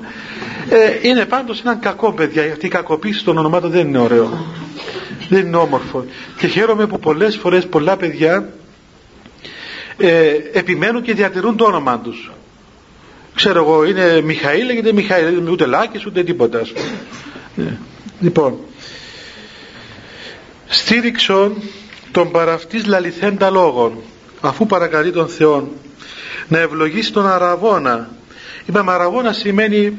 [0.71, 2.43] Ε, είναι πάντως ένα κακό παιδιά.
[2.53, 4.47] Αυτή η κακοποίηση των ονομάτων δεν είναι ωραίο.
[5.29, 6.05] Δεν είναι όμορφο.
[6.39, 8.53] Και χαίρομαι που πολλές φορές πολλά παιδιά
[9.97, 12.33] ε, επιμένουν και διατηρούν το όνομα τους.
[13.35, 15.49] Ξέρω εγώ είναι Μιχαήλ λέγεται Μιχαήλ.
[15.49, 17.69] Ούτε Λάκης ούτε τίποτα ας πούμε.
[17.69, 17.73] Ε,
[18.21, 18.59] λοιπόν
[20.67, 21.55] στήριξον
[22.13, 23.93] τον παραυτής λαληθέντα λόγων
[24.43, 25.69] αφού παρακαλεί τον Θεό
[26.49, 28.11] να ευλογήσει τον Αραβόνα
[28.67, 29.99] είπαμε Αραβόνα σημαίνει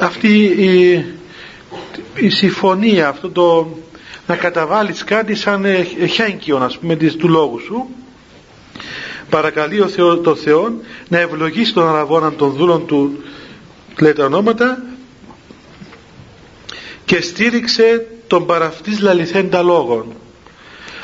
[0.00, 1.04] αυτή η,
[2.14, 3.76] η συμφωνία αυτό το
[4.26, 5.66] να καταβάλεις κάτι σαν
[6.10, 7.86] χέγκιο ας πούμε του λόγου σου.
[9.30, 13.22] Παρακαλεί ο Θεό, το Θεό να ευλογήσει τον Αραβόνα των δούλων του
[14.00, 14.82] λέει τα ονόματα
[17.04, 20.06] και στήριξε τον παραυτής λαληθέντα λόγων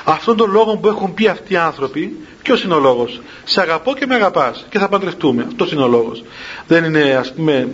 [0.05, 3.95] αυτόν τον λόγο που έχουν πει αυτοί οι άνθρωποι ποιος είναι ο λόγος; Σε αγαπώ
[3.95, 5.45] και με αγαπάς και θα παντρευτούμε.
[5.49, 6.25] Αυτός είναι ο λόγος.
[6.67, 7.69] Δεν είναι ας πούμε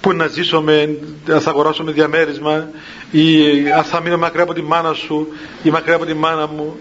[0.00, 2.68] που να ζήσουμε, θα αγοράσουμε διαμέρισμα
[3.10, 3.26] ή
[3.70, 5.28] αν θα μείνω μακριά από τη μάνα σου
[5.62, 6.76] ή μακριά από τη μάνα μου.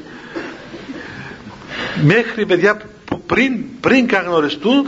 [2.03, 4.85] Μέχρι παιδιά που πριν, πριν καν γνωριστούν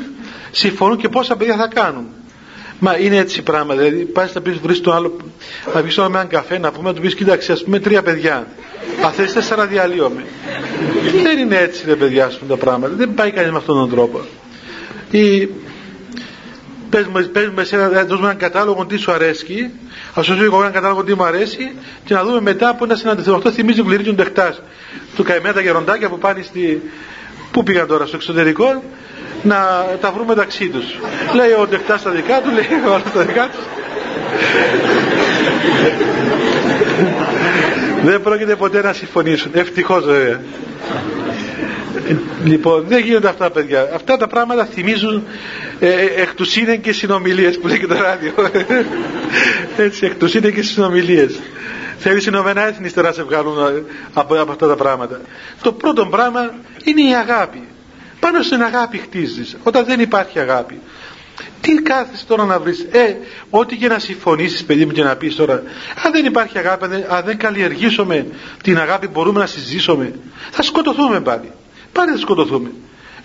[0.52, 2.08] συμφωνούν και πόσα παιδιά θα κάνουν
[2.84, 3.76] Μα είναι έτσι πράγμα.
[3.76, 5.18] Δηλαδή, πας να πεις βρεις τον άλλο,
[5.74, 8.48] να πεις με έναν καφέ, να πούμε, να του πεις κοίταξε, ας πούμε, τρία παιδιά.
[9.06, 10.26] Αν θες τέσσερα διαλύομαι.
[11.24, 12.96] Δεν είναι έτσι, ρε παιδιά, ας πούμε τα πράγματα.
[12.96, 14.22] Δεν πάει κανείς με αυτόν τον τρόπο.
[15.12, 15.50] Ή
[16.90, 19.72] πες μου, πες μου εσένα, να δώσουμε έναν κατάλογο τι σου αρέσει,
[20.14, 21.72] ας σου εγώ έναν κατάλογο τι μου αρέσει
[22.06, 23.36] και να δούμε μετά που να συναντηθούμε.
[23.36, 24.62] Αυτό θυμίζει γλυρί του ντεχτάς
[25.16, 26.82] του καημένα τα γεροντάκια που πάνε στη.
[27.52, 28.84] Πού πήγαν τώρα, στο εξωτερικό,
[29.44, 30.86] να τα βρούμε μεταξύ τους.
[31.34, 33.64] Λέει ο Ντεχτάς στα δικά τους, λέει ο άλλος στα δικά τους.
[38.04, 39.52] δεν πρόκειται ποτέ να συμφωνήσουν.
[39.56, 40.40] Ευτυχώς βέβαια.
[42.44, 43.90] Λοιπόν, δεν γίνονται αυτά παιδιά.
[43.94, 45.24] Αυτά τα πράγματα θυμίζουν
[45.80, 48.34] ε, ε εκ τους και συνομιλίες που λέει και το ράδιο.
[49.86, 51.40] Έτσι, εκ τους και συνομιλίες.
[51.98, 53.84] Θέλεις Ηνωμένα Έθνη τώρα να σε βγάλουν ε,
[54.14, 55.22] από, από αυτά τα πράγματα.
[55.62, 57.68] Το πρώτο πράγμα είναι η αγάπη.
[58.20, 59.58] Πάνω στην αγάπη χτίζεις.
[59.64, 60.80] Όταν δεν υπάρχει αγάπη.
[61.62, 63.16] Τι κάθεσαι τώρα να βρεις; Ε,
[63.50, 65.64] ό,τι και να συμφωνήσεις παιδί μου και να πεις τώρα.
[66.06, 68.26] Αν δεν υπάρχει αγάπη, αν δεν καλλιεργήσουμε
[68.64, 70.14] την αγάπη μπορούμε να συζήσουμε.
[70.52, 71.52] Θα σκοτωθούμε πάλι.
[71.92, 72.72] Πάλι θα σκοτωθούμε.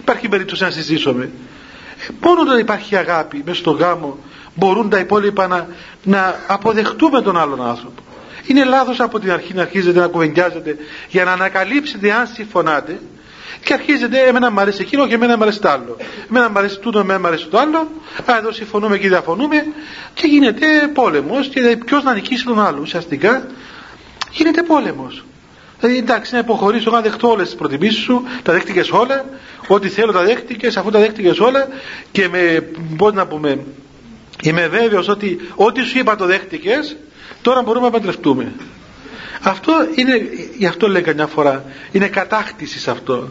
[0.01, 1.25] Υπάρχει περίπτωση να συζήσουμε.
[1.25, 4.19] Ε, μόνο όταν υπάρχει αγάπη μέσα στο γάμο
[4.55, 5.69] μπορούν τα υπόλοιπα να,
[6.03, 8.03] να αποδεχτούμε τον άλλον άνθρωπο.
[8.47, 10.77] Είναι λάθος από την αρχή να αρχίζετε να κουβεντιάζετε
[11.09, 13.01] για να ανακαλύψετε αν συμφωνάτε
[13.65, 15.97] και αρχίζετε, εμένα μου αρέσει εκείνο και εμένα μου αρέσει το άλλο.
[16.31, 17.79] Εμένα μου αρέσει τούτο, εμένα μου αρέσει το άλλο.
[18.31, 19.67] Α, εδώ συμφωνούμε και διαφωνούμε.
[20.15, 21.49] Και γίνεται πόλεμος.
[21.49, 22.79] Και ποιος να νικήσει τον άλλο.
[22.81, 23.47] Ουσιαστικά
[24.31, 25.25] γίνεται πόλεμος.
[25.81, 29.25] Δηλαδή εντάξει να υποχωρήσω να δεχτώ όλες τις προτιμήσεις σου, τα δέχτηκες όλα,
[29.69, 31.69] ό,τι θέλω τα δέχτηκες, αφού τα δέχτηκες όλα
[32.13, 33.59] και με, πώς να πούμε,
[34.43, 36.97] είμαι βέβαιος ότι ό,τι σου είπα το δέχτηκες,
[37.43, 38.53] τώρα μπορούμε να παντρευτούμε.
[39.43, 40.17] Αυτό είναι,
[40.57, 43.31] γι' αυτό λέει καμιά φορά, είναι κατάκτηση σε αυτό.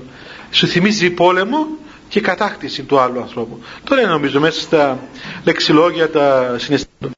[0.52, 1.68] Σου θυμίζει πόλεμο
[2.08, 3.62] και κατάκτηση του άλλου ανθρώπου.
[3.84, 5.00] Τώρα είναι νομίζω μέσα στα
[5.44, 7.14] λεξιλόγια τα συναισθήματα.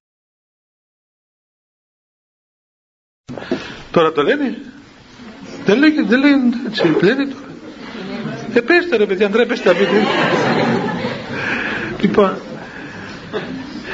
[3.92, 4.58] Τώρα το λένε.
[5.68, 6.32] Δεν λέει, δεν λέει,
[6.68, 7.46] έτσι, λένε τώρα.
[8.54, 10.06] Ε, πες το ρε παιδιά, Αντρέα, πες τα πείτε.
[12.02, 12.34] λοιπόν,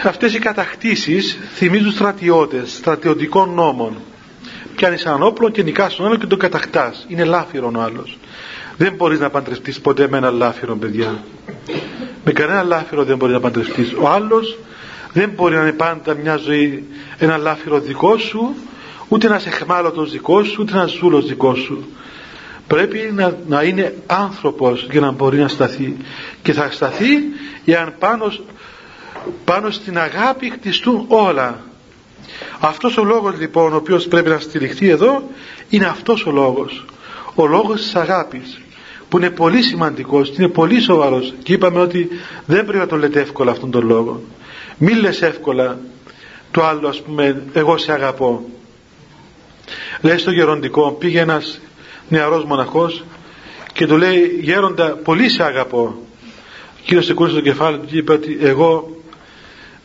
[0.03, 3.97] αυτές οι κατακτήσεις θυμίζουν στρατιώτες, στρατιωτικών νόμων
[4.75, 7.05] πιάνεις έναν όπλο και νικάς τον άλλο και τον κατακτάς.
[7.07, 8.17] Είναι λάφυρο ο άλλος.
[8.77, 11.23] Δεν μπορείς να παντρευτείς ποτέ με ένα λάφυρο, παιδιά.
[12.25, 13.93] Με κανένα λάφυρο δεν μπορείς να παντρευτείς.
[14.01, 14.57] Ο άλλος
[15.13, 16.83] δεν μπορεί να είναι πάντα μια ζωή
[17.17, 18.55] ένα λάφυρο δικό σου,
[19.13, 21.83] ούτε ένα εχμάλωτο δικό σου, ούτε ένα ζούλος δικό σου.
[22.67, 25.97] Πρέπει να, να είναι άνθρωπος για να μπορεί να σταθεί.
[26.41, 27.05] Και θα σταθεί
[27.65, 28.33] εάν πάνω,
[29.45, 31.61] πάνω στην αγάπη χτιστούν όλα
[32.59, 35.23] αυτός ο λόγος λοιπόν ο οποίος πρέπει να στηριχθεί εδώ
[35.69, 36.85] είναι αυτός ο λόγος.
[37.35, 38.61] Ο λόγος της αγάπης
[39.09, 42.07] που είναι πολύ σημαντικός και είναι πολύ σοβαρός και είπαμε ότι
[42.45, 44.21] δεν πρέπει να τον λέτε εύκολα αυτόν τον λόγο.
[44.77, 45.79] Μην λες εύκολα
[46.51, 48.45] το άλλο ας πούμε εγώ σε αγαπώ.
[50.01, 51.59] Λέει στο γεροντικό πήγε ένας
[52.09, 53.03] νεαρός μοναχός
[53.73, 55.95] και του λέει γέροντα πολύ σε αγαπώ.
[56.73, 59.01] Ο κύριος σηκούσε το κεφάλι του και είπε ότι εγώ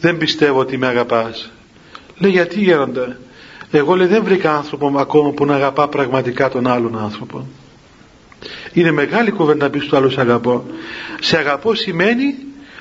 [0.00, 1.50] δεν πιστεύω ότι με αγαπάς
[2.18, 3.16] Λέει γιατί γέροντα.
[3.70, 7.46] Εγώ λέει δεν βρήκα άνθρωπο ακόμα που να αγαπά πραγματικά τον άλλον άνθρωπο.
[8.72, 10.64] Είναι μεγάλη κουβέντα να πεις στο άλλο σε αγαπώ.
[11.20, 12.34] Σε αγαπώ σημαίνει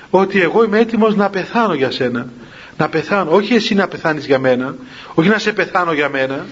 [0.09, 2.29] ότι εγώ είμαι έτοιμος να πεθάνω για σένα.
[2.77, 4.75] Να πεθάνω, όχι εσύ να πεθάνεις για μένα,
[5.13, 6.45] όχι να σε πεθάνω για μένα,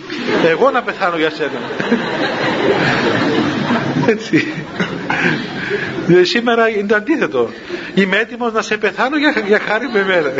[0.49, 1.59] εγώ να πεθάνω για σένα.
[4.07, 4.47] Έτσι.
[6.05, 7.49] Δηλαδή σήμερα είναι το αντίθετο.
[7.93, 10.31] Είμαι έτοιμος να σε πεθάνω για, για χάρη με μένα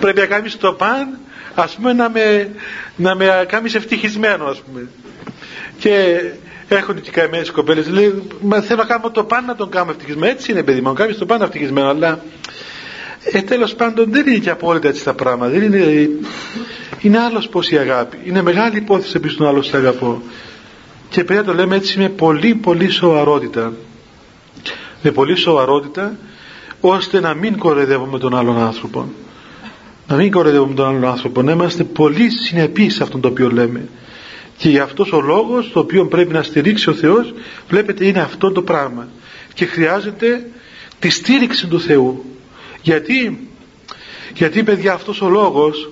[0.00, 1.18] πρέπει να κάνεις το παν
[1.54, 2.50] ας πούμε να με,
[2.96, 4.88] να με κάνεις ευτυχισμένο ας πούμε.
[5.78, 6.22] Και
[6.68, 7.88] έχουν και καημένες κοπέλες.
[7.88, 10.32] Λέει μα θέλω να κάνω το παν να τον κάνω ευτυχισμένο.
[10.32, 10.88] Έτσι είναι παιδί μου.
[10.88, 12.22] Να κάνεις το παν ευτυχισμένο αλλά
[13.24, 16.08] ε, τέλος πάντων δεν είναι και απόλυτα έτσι τα πράγματα δεν είναι,
[17.00, 20.22] είναι άλλος πως η αγάπη είναι μεγάλη υπόθεση επίσης τον άλλο σε αγαπώ
[21.08, 23.72] και πρέπει να το λέμε έτσι με πολύ πολύ σοβαρότητα
[25.02, 26.16] με πολύ σοβαρότητα
[26.80, 29.08] ώστε να μην κοροϊδεύουμε τον άλλον άνθρωπο
[30.12, 33.88] να μην κοροϊδεύουμε τον άλλον άνθρωπο, να είμαστε πολύ συνεπείς σε αυτόν το οποίο λέμε.
[34.56, 37.34] Και για αυτός ο λόγος το οποίο πρέπει να στηρίξει ο Θεός,
[37.68, 39.08] βλέπετε είναι αυτό το πράγμα.
[39.54, 40.46] Και χρειάζεται
[40.98, 42.24] τη στήριξη του Θεού.
[42.82, 43.48] Γιατί,
[44.34, 45.90] γιατί παιδιά αυτός ο λόγος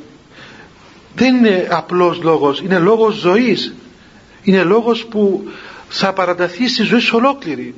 [1.14, 3.74] δεν είναι απλός λόγος, είναι λόγος ζωής.
[4.43, 5.49] Είναι λόγος που
[5.88, 7.74] θα παραταθεί στη ζωή σου ολόκληρη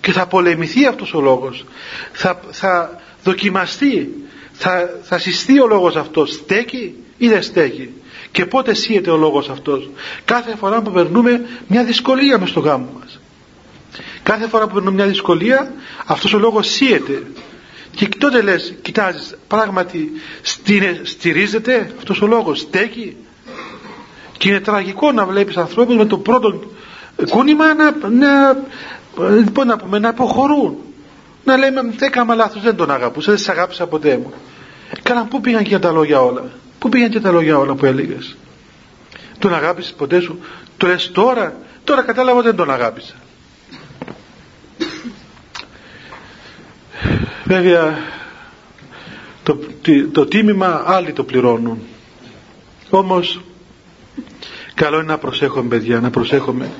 [0.00, 1.64] και θα πολεμηθεί αυτός ο λόγος.
[2.12, 4.14] Θα, θα δοκιμαστεί
[4.52, 7.90] θα, θα συστεί ο λόγος αυτός στέκει ή δεν στέκει;
[8.30, 9.90] Και πότε σύεται ο λόγος αυτός;
[10.24, 13.20] Κάθε φορά που περνούμε μια δυσκολία μες στο γάμο μας
[14.26, 15.72] κάθε φορά που περνούμε μια δυσκολία
[16.06, 17.22] αυτός ο λόγος σύεται
[17.96, 20.10] και τότε λες κοιτάζεις πράγματι
[21.02, 23.16] στηρίζεται αυτός ο λόγος στέκει.
[24.38, 26.60] Και είναι τραγικό να βλέπεις ανθρώπους με το πρώτο
[27.28, 28.52] κούνημα να, να,
[29.64, 30.76] να, πούμε, να αποχωρούν.
[31.44, 34.32] Να λέμε δεν έκανα λάθος δεν τον αγαπούσα δεν σε αγάπησα ποτέ μου
[35.02, 36.44] Καλά πού πήγαν και τα λόγια όλα
[36.78, 38.36] πού πήγαν και τα λόγια όλα που έλεγες.
[39.38, 40.38] Τον αγάπησες ποτέ σου
[40.76, 43.14] το λες τώρα τώρα κατάλαβα ότι δεν τον αγάπησα
[47.44, 47.98] βέβαια
[49.42, 49.58] το,
[50.12, 51.78] το τίμημα άλλοι το πληρώνουν.
[52.90, 53.40] Όμως
[54.74, 56.70] καλό είναι να προσέχουμε παιδιά να προσέχουμε.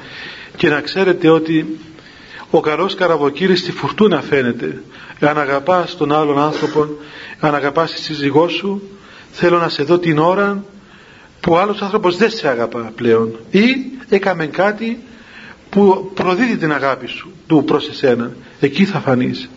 [0.57, 1.79] Και να ξέρετε ότι
[2.51, 4.83] ο καλός καραβοκύρης στη φουρτούνα φαίνεται.
[5.21, 6.89] Αν αγαπάς τον άλλον άνθρωπο
[7.41, 8.83] αν αγαπάς τη σύζυγό σου
[9.31, 10.65] θέλω να σε δω την ώρα
[11.41, 13.37] που ο άλλος άνθρωπος δεν σε αγαπά πλέον.
[13.51, 13.63] Ή
[14.09, 14.99] έκαμε κάτι
[15.71, 18.33] που προδίδει την αγάπη σου του προς εσένα.
[18.61, 19.49] Εκεί θα φανείς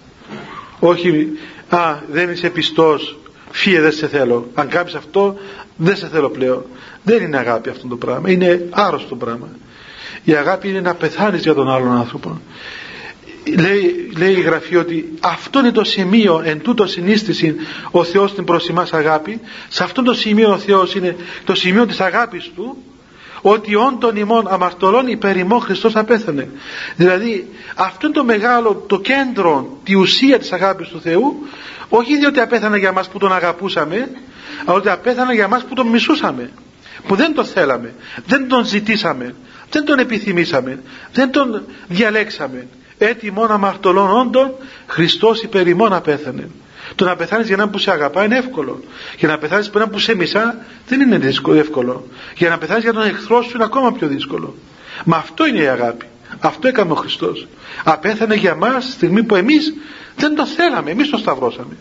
[0.80, 1.28] όχι
[1.70, 3.18] α δεν είσαι πιστός.
[3.52, 4.50] Φύε δεν σε θέλω.
[4.54, 5.38] Αν κάνεις αυτό
[5.76, 6.66] δεν σε θέλω πλέον.
[7.04, 8.32] Δεν είναι αγάπη αυτό το πράγμα.
[8.32, 9.50] Είναι άρρωστο πράγμα.
[10.24, 12.42] Η αγάπη είναι να πεθάνεις για τον άλλον άνθρωπο.
[13.58, 17.56] Λέει, λέει η Γραφή ότι αυτό είναι το σημείο εν τούτο συνίστηση
[17.92, 19.40] ο Θεός την προς εμάς αγάπη.
[19.68, 22.78] Σε αυτό το σημείο ο Θεός είναι το σημείο της αγάπης του
[23.42, 26.50] ότι όντων ημών αμαρτωλών υπέρ ημών Χριστός απέθανε.
[26.96, 31.48] Δηλαδή αυτό είναι το μεγάλο το κέντρο τη ουσία της αγάπης του Θεού
[31.90, 34.10] όχι διότι απέθανε για μας που τον αγαπούσαμε
[34.66, 36.52] αλλά ότι απέθανε για μας που τον μισούσαμε
[37.08, 37.94] που δεν τον θέλαμε
[38.26, 39.36] δεν τον ζητήσαμε
[39.72, 40.80] δεν τον επιθυμήσαμε
[41.14, 42.68] δεν τον διαλέξαμε.
[42.98, 44.54] Έτοιμον αμαρτωλών όντων
[44.88, 46.50] Χριστός υπέρ ημών απέθανε
[46.96, 48.84] το να πεθάνεις για έναν που σε αγαπά είναι εύκολο.
[49.16, 52.08] Και να πεθάνεις για έναν που σε μισά δεν είναι εύκολο.
[52.38, 54.56] Για να πεθάνεις για τον εχθρό σου είναι ακόμα πιο δύσκολο.
[55.06, 56.06] Μα αυτό είναι η αγάπη.
[56.40, 57.48] Αυτό έκανε ο Χριστός.
[57.84, 59.74] Απέθανε για μας στιγμή που εμείς
[60.16, 61.78] δεν το θέλαμε εμείς το σταυρώσαμε.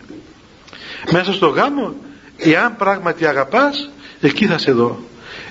[1.11, 1.95] Μέσα στο γάμο
[2.37, 3.91] εάν πράγματι αγαπάς
[4.21, 4.99] εκεί θα σε δω.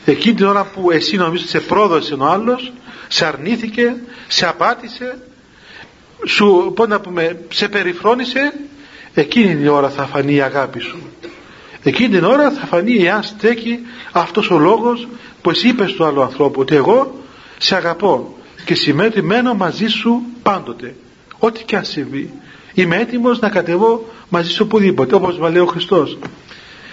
[0.06, 2.72] Εκείνη την ώρα που εσύ νομίζεις σε πρόδωσε ο άλλος
[3.08, 3.96] σε αρνήθηκε,
[4.28, 5.18] σε απάτησε
[6.26, 8.54] σου, πώς να πούμε, σε περιφρόνησε
[9.22, 10.98] εκείνη την ώρα θα φανεί η αγάπη σου.
[11.84, 13.80] Εκείνη την ώρα θα φανεί εάν στέκει
[14.12, 15.08] αυτός ο λόγος
[15.42, 17.16] που εσύ είπες του άλλου ανθρώπου ότι εγώ
[17.58, 20.96] σε αγαπώ και σημαίνει μένω μαζί σου πάντοτε
[21.38, 22.32] ό,τι και αν συμβεί.
[22.74, 26.18] Είμαι έτοιμος να κατεβώ μαζί σου οπουδήποτε όπως μας λέει ο Χριστός.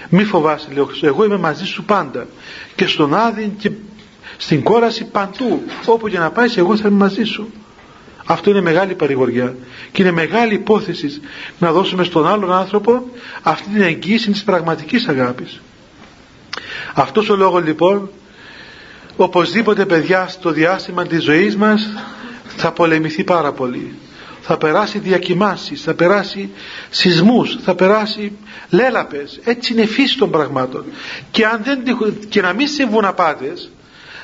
[0.08, 2.26] Μη φοβάσαι λέει ο Χριστός εγώ είμαι μαζί σου πάντα
[2.74, 3.70] και στον άδειν και
[4.36, 5.62] στην κόραση παντού.
[5.86, 7.52] Όπου και να πάεις εγώ θα είμαι μαζί σου
[8.26, 9.54] αυτό είναι μεγάλη παρηγοριά
[9.92, 11.20] και είναι μεγάλη υπόθεση
[11.58, 13.08] να δώσουμε στον άλλον άνθρωπο
[13.42, 15.60] αυτή την εγγύηση της πραγματικής αγάπης.
[16.94, 18.10] Αυτός ο λόγος λοιπόν
[19.16, 21.88] οπωσδήποτε παιδιά στο διάστημα της ζωής μας
[22.56, 23.94] θα πολεμηθεί πάρα πολύ.
[24.40, 26.50] Θα περάσει διακοιμάσεις, θα περάσει
[26.90, 28.32] σεισμούς, θα περάσει
[28.70, 29.40] λέλαπες.
[29.44, 30.84] Έτσι είναι φύση των πραγμάτων.
[31.30, 31.82] Και, αν δεν,
[32.28, 33.70] και να μην συμβούν απάτες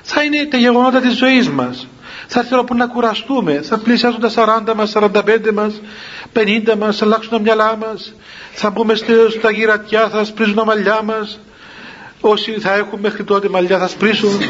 [0.03, 1.87] θα είναι τα γεγονότα της ζωής μας.
[2.27, 3.61] Θα θέλω που να κουραστούμε.
[3.63, 5.81] Θα πλησιάσουν τα 40 μας, 45 μας
[6.33, 8.15] 50 μας, θα αλλάξουν τα μυαλά μας.
[8.53, 8.95] Θα μπούμε
[9.39, 11.39] στα γυρατιά θα σπρίζουν τα μαλλιά μας.
[12.21, 14.41] Όσοι θα έχουν μέχρι τότε μαλλιά θα σπρίσουν.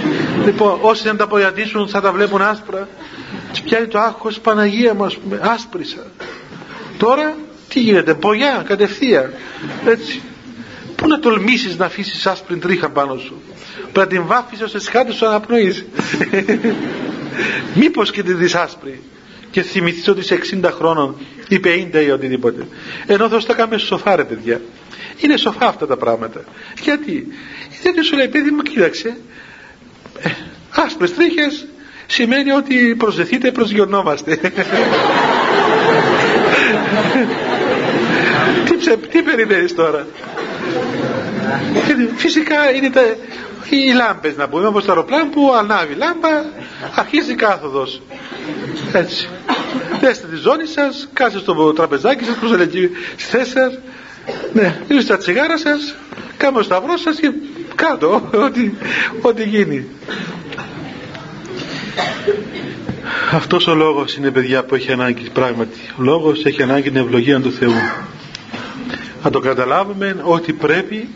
[0.45, 2.89] Λοιπόν όσοι δεν τα απογιατήσουν θα τα βλέπουν άσπρα.
[3.53, 6.07] Και πιάνει το άγχος Παναγία μας άσπρισα.
[6.99, 7.35] Τώρα
[7.69, 9.33] τι γίνεται μπογιά κατευθείαν.
[9.87, 10.23] Έτσι
[11.01, 13.43] Πού να τολμήσεις να αφήσεις άσπρη τρίχα πάνω σου;
[13.93, 15.85] Πρέπει να την βάφεις ώστε στις σου αναπνοείς.
[17.81, 19.03] Μήπως και τη δεις άσπρη
[19.51, 21.17] και θυμηθείς ότι είσαι 60 χρόνων
[21.49, 22.67] ή 50 ή οτιδήποτε.
[23.07, 24.61] Ενώ θα τα κάνουμε σοφά ρε παιδιά.
[25.17, 26.45] Είναι σοφά αυτά τα πράγματα.
[26.83, 27.27] Γιατί,
[27.83, 29.17] γιατί σου λέει παιδί μου κοίταξε,
[30.19, 30.31] ε,
[30.71, 31.67] άσπρες τρίχες
[32.07, 34.37] σημαίνει ότι προσδεθείτε προσγειωνόμαστε.
[38.65, 40.07] τι, ψε, τι περιμένεις τώρα;
[42.17, 43.01] Φυσικά είναι τα,
[43.71, 46.45] οι λάμπες να πούμε όπως το αεροπλάνο που ανάβει λάμπα
[46.95, 48.03] αρχίζει κάθοδος.
[48.93, 49.29] Έτσι.
[50.01, 53.79] Δέστε τη ζώνη σας κάστε στο τραπεζάκι σας προσελεγγύη στη θέση σας
[54.53, 55.95] ναι, ρίξτε τα τσιγάρα σας
[56.37, 57.33] κάντε το σταυρό σας και
[57.75, 58.71] κάτω ό,τι,
[59.23, 59.87] ό,τι γίνει.
[63.33, 65.79] Αυτός ο λόγος είναι παιδιά που έχει ανάγκη πράγματι.
[65.99, 67.73] Ο λόγος έχει ανάγκη την ευλογία του Θεού
[69.23, 71.09] να το καταλάβουμε ότι πρέπει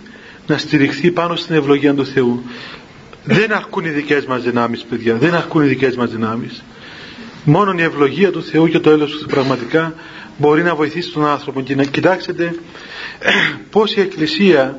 [0.47, 2.43] να στηριχθεί πάνω στην ευλογία του Θεού.
[3.25, 5.15] Δεν αρκούν οι δικές μας δυνάμεις παιδιά.
[5.15, 6.65] Δεν αρκούν οι δικές μας δυνάμεις.
[7.45, 9.95] Μόνο η ευλογία του Θεού και το έλεος του πραγματικά
[10.37, 11.61] μπορεί να βοηθήσει τον άνθρωπο.
[11.61, 12.55] Και να κοιτάξετε
[13.71, 14.79] πως η Εκκλησία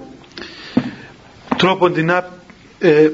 [1.57, 2.09] τρόπον την
[2.79, 3.09] ε,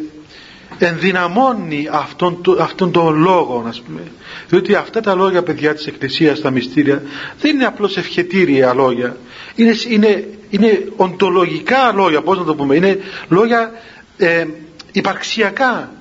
[0.78, 4.02] ενδυναμώνει αυτόν, αυτόν τον λόγο ας πούμε.
[4.50, 7.02] Διότι αυτά τα λόγια παιδιά της Εκκλησίας στα μυστήρια
[7.40, 9.18] δεν είναι απλώς ευχετήρια λόγια.
[9.56, 12.76] Είναι, είναι, είναι οντολογικά λόγια πώς να το πούμε.
[12.76, 13.00] Είναι
[13.30, 13.72] λόγια
[14.18, 14.46] ε,
[14.92, 15.92] υπαρξιακά.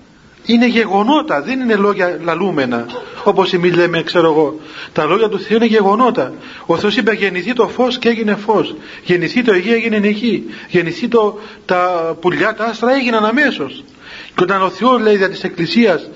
[0.47, 2.87] Είναι γεγονότα δεν είναι λόγια λαλούμενα.
[3.25, 4.61] Όπως εμείς λέμε ξέρω εγώ
[4.93, 6.33] τα λόγια του Θεού είναι γεγονότα.
[6.67, 8.75] Ο Θεός είπε γεννηθεί το φως και έγινε φως.
[9.05, 13.85] Γεννηθεί το υγεία έγινε υγεία γεννηθεί το, τα πουλιά τα άστρα έγιναν αμέσως
[14.35, 16.09] και όταν ο Θεός λέει για της Εκκλησίας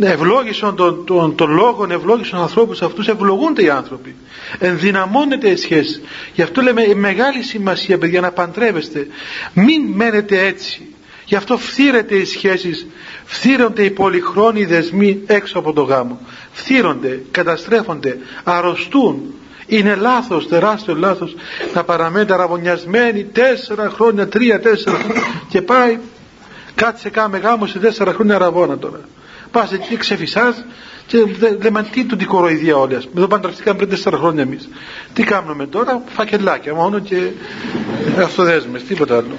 [0.00, 4.14] ευλόγησαν τον, τον, τον λόγο, ευλόγησαν ανθρώπους αυτούς, ευλογούνται οι άνθρωποι.
[4.58, 6.02] Ενδυναμώνεται η σχέση.
[6.34, 9.06] Γι' αυτό λέμε η μεγάλη σημασία παιδιά να παντρεύεστε.
[9.52, 10.86] Μην μένετε έτσι.
[11.24, 12.86] Γι' αυτό φθύρεται οι σχέσεις,
[13.24, 16.20] φθύρονται οι πολυχρόνιοι δεσμοί έξω από το γάμο.
[16.52, 19.34] Φθύρονται, καταστρέφονται, αρρωστούν.
[19.66, 21.34] Είναι λάθος, τεράστιο λάθος
[21.74, 24.98] να παραμένετε αραβωνιασμένοι τέσσερα χρόνια, τρία, τέσσερα
[25.48, 25.98] και πάει
[26.74, 29.00] κάτσε κάμε γάμο σε τέσσερα χρόνια αραβόνα τώρα.
[29.50, 30.64] Πας εκεί ξεφυσάς
[31.06, 31.18] και
[31.62, 33.18] λέμε τι του την κοροϊδία όλοι ας πούμε.
[33.18, 34.68] Εδώ παντρευτήκαμε πριν τέσσερα χρόνια εμείς.
[35.12, 37.30] Τι κάνουμε τώρα, φακελάκια μόνο και
[38.18, 39.38] αυτοδέσμες, τίποτα άλλο.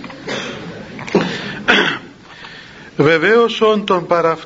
[2.98, 4.38] Βεβαίωσον τον παρα...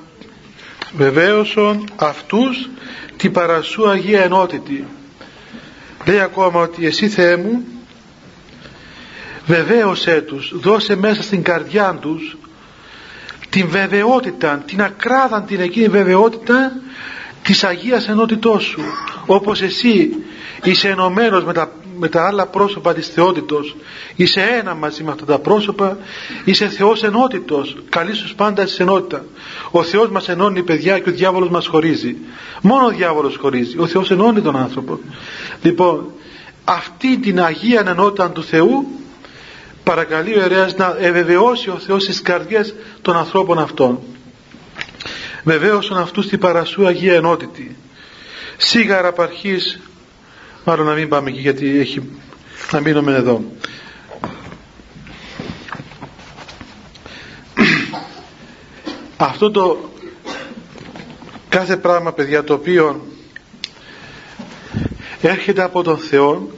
[0.97, 2.69] Βεβαίωσον αυτούς
[3.17, 4.85] την παρασού Αγία Ενότητη.
[6.05, 7.63] Λέει ακόμα ότι εσύ Θεέ μου
[9.45, 12.37] βεβαίωσέ τους, δώσε μέσα στην καρδιά τους
[13.57, 16.71] την βεβαιότητα, την ακράδαντη εκείνη βεβαιότητα
[17.41, 18.81] της Αγίας Ενότητός σου.
[19.25, 20.09] Όπως εσύ
[20.63, 23.75] είσαι ενωμένος με τα, με τα άλλα πρόσωπα της θεότητος
[24.15, 25.97] είσαι ένα μαζί με αυτά τα πρόσωπα
[26.45, 29.25] είσαι Θεός ενότητος καλή σου πάντα σε ενότητα.
[29.71, 32.15] Ο Θεός μας ενώνει παιδιά και ο διάβολος μας χωρίζει.
[32.61, 33.77] Μόνο ο διάβολος χωρίζει.
[33.79, 34.99] Ο Θεός ενώνει τον άνθρωπο.
[35.61, 36.11] Λοιπόν
[36.63, 38.87] αυτή την Αγία Ενότητα του Θεού
[39.87, 43.99] παρακαλεί ο ιερέας να ευεβεβαιώσει ο Θεός στις καρδιές των ανθρώπων αυτών.
[45.43, 47.75] Βεβαίωσον αυτούς την παρασού Αγία Ενότητη.
[48.57, 49.79] Σίγαρα απαρχής
[50.65, 52.01] μάλλον να μην πάμε εκεί γιατί έχει
[52.71, 53.43] να μείνουμε εδώ.
[59.17, 59.89] Αυτό το
[61.49, 63.05] κάθε πράγμα παιδιά το οποίο
[65.21, 66.51] έρχεται από τον Θεό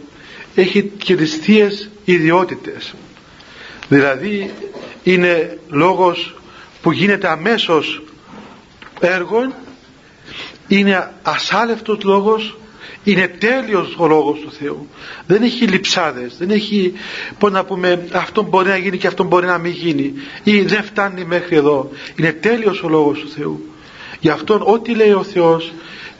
[0.56, 2.94] έχει και τις θείες ιδιότητες
[3.90, 4.54] δηλαδή
[5.04, 6.36] είναι λόγος
[6.82, 8.02] που γίνεται αμέσως
[9.00, 9.54] έργο
[10.68, 12.58] είναι ασάλευτος λόγος
[13.04, 14.88] είναι τέλειος ο λόγος του Θεού.
[15.28, 16.94] Δεν έχει λειψάδες δεν έχει
[17.38, 20.14] πώς να πούμε αυτό μπορεί να γίνει και αυτό μπορεί να μην γίνει.
[20.44, 21.90] Ή δεν φτάνει μέχρι εδώ.
[22.16, 23.74] Είναι τέλειος ο λόγος του Θεού.
[24.20, 25.74] Γι' αυτό ό,τι λέει ο Θεός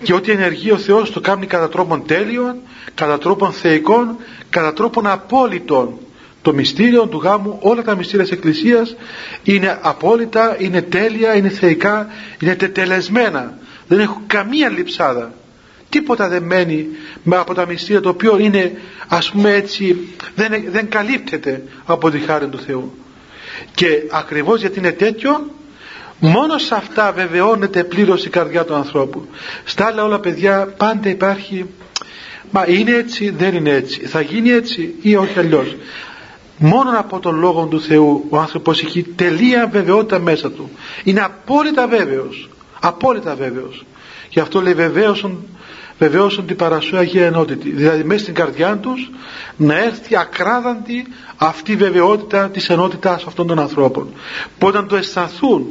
[0.04, 2.56] και ό,τι ενεργεί ο Θεός το κάνει κατά τρόπον τέλειων
[2.94, 4.16] κατά τρόπον θεϊκών
[4.50, 5.98] κατά τρόπον απόλυτων
[6.42, 8.96] το μυστήριο του γάμου όλα τα μυστήρια της Εκκλησίας
[9.44, 12.08] είναι απόλυτα, είναι τέλεια, είναι θεϊκά
[12.40, 13.58] είναι τετελεσμένα.
[13.88, 15.34] Δεν έχουν καμία λειψάδα.
[15.90, 16.88] Τίποτα δεν μένει
[17.30, 18.72] από τα μυστήρια το οποίο είναι
[19.08, 19.98] ας πούμε έτσι
[20.36, 22.98] δεν, δεν καλύπτεται από τη χάρη του Θεού.
[23.76, 25.50] Και ακριβώς γιατί είναι τέτοιο
[26.20, 29.28] μόνο σε αυτά βεβαιώνεται πλήρως η καρδιά του ανθρώπου.
[29.64, 31.66] Στα άλλα όλα παιδιά πάντα υπάρχει
[32.52, 35.76] μα είναι έτσι δεν είναι έτσι θα γίνει έτσι ή όχι αλλιώς
[36.60, 40.70] μόνο από τον Λόγο του Θεού ο άνθρωπος έχει τελεία βεβαιότητα μέσα του.
[41.04, 42.50] Είναι απόλυτα βέβαιος.
[42.80, 43.86] Απόλυτα βέβαιος.
[44.30, 45.48] Γι' αυτό λέει βεβαίωσον,
[46.00, 49.10] βεβαίωσον την παρασού Αγία Ενότητη δηλαδή μέσα στην καρδιά τους
[49.58, 51.08] να έρθει ακράδαντη
[51.38, 54.14] αυτή η βεβαιότητα της ενότητας αυτών των ανθρώπων.
[54.58, 55.68] Που όταν το αισθανθούν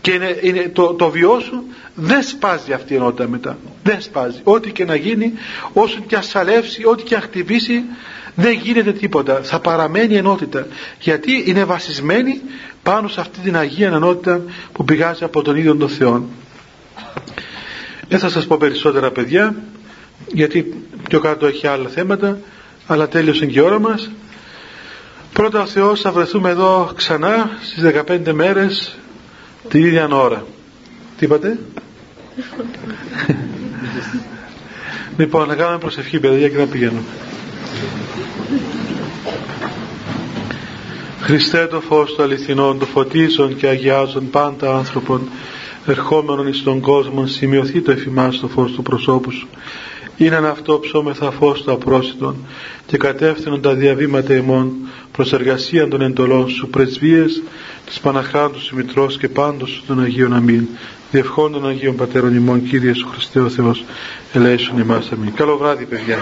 [0.00, 1.62] και είναι, είναι, το, το βιώσουν
[1.94, 3.58] δεν σπάζει αυτή η ενότητα μετά.
[3.82, 4.40] Δεν σπάζει.
[4.44, 5.32] Ό,τι και να γίνει
[5.72, 7.82] όσο και ασαλεύσει ό,τι και χτυπήσει
[8.34, 9.40] δεν γίνεται τίποτα.
[9.42, 10.66] Θα παραμένει ενότητα.
[11.00, 12.40] Γιατί είναι βασισμένη
[12.82, 16.28] πάνω σε αυτή την Αγία ενότητα που πηγάζει από τον ίδιο τον Θεό.
[18.08, 19.54] Δεν θα σας πω περισσότερα παιδιά
[20.26, 22.38] γιατί πιο κάτω έχει άλλα θέματα
[22.86, 24.10] αλλά τέλειωσε και η ώρα μας.
[25.32, 28.98] Πρώτα ο Θεός θα βρεθούμε εδώ ξανά στις 15 μέρες
[29.68, 30.44] την ίδια ώρα.
[31.18, 31.58] Τι είπατε;
[35.16, 37.02] Λοιπόν να κάνουμε προσευχή παιδιά και να πηγαίνουμε
[41.20, 45.28] Χριστέ το φως του αληθινών, το φωτίζον και αγιάζον πάντα άνθρωπον,
[45.86, 49.48] ερχόμενον εις τον κόσμο, σημειωθεί το εφημάς το φως του προσώπου σου.
[50.16, 52.36] Είναι αυτό ψώμεθα φως του απρόσιτον
[52.86, 54.72] και κατεύθυνον τα διαβήματα ημών
[55.12, 57.42] προς εργασία των εντολών σου πρεσβείες
[57.86, 60.66] της Παναχράντου Μητρός και πάντως των Αγίων Αμήν.
[61.10, 63.84] Διευχών των Αγίων Πατέρων ημών Κύριε Σου Χριστέ ο Θεός,
[64.32, 65.34] ελέησον εμάς αμήν.
[65.34, 66.18] Καλό βράδυ παιδιά.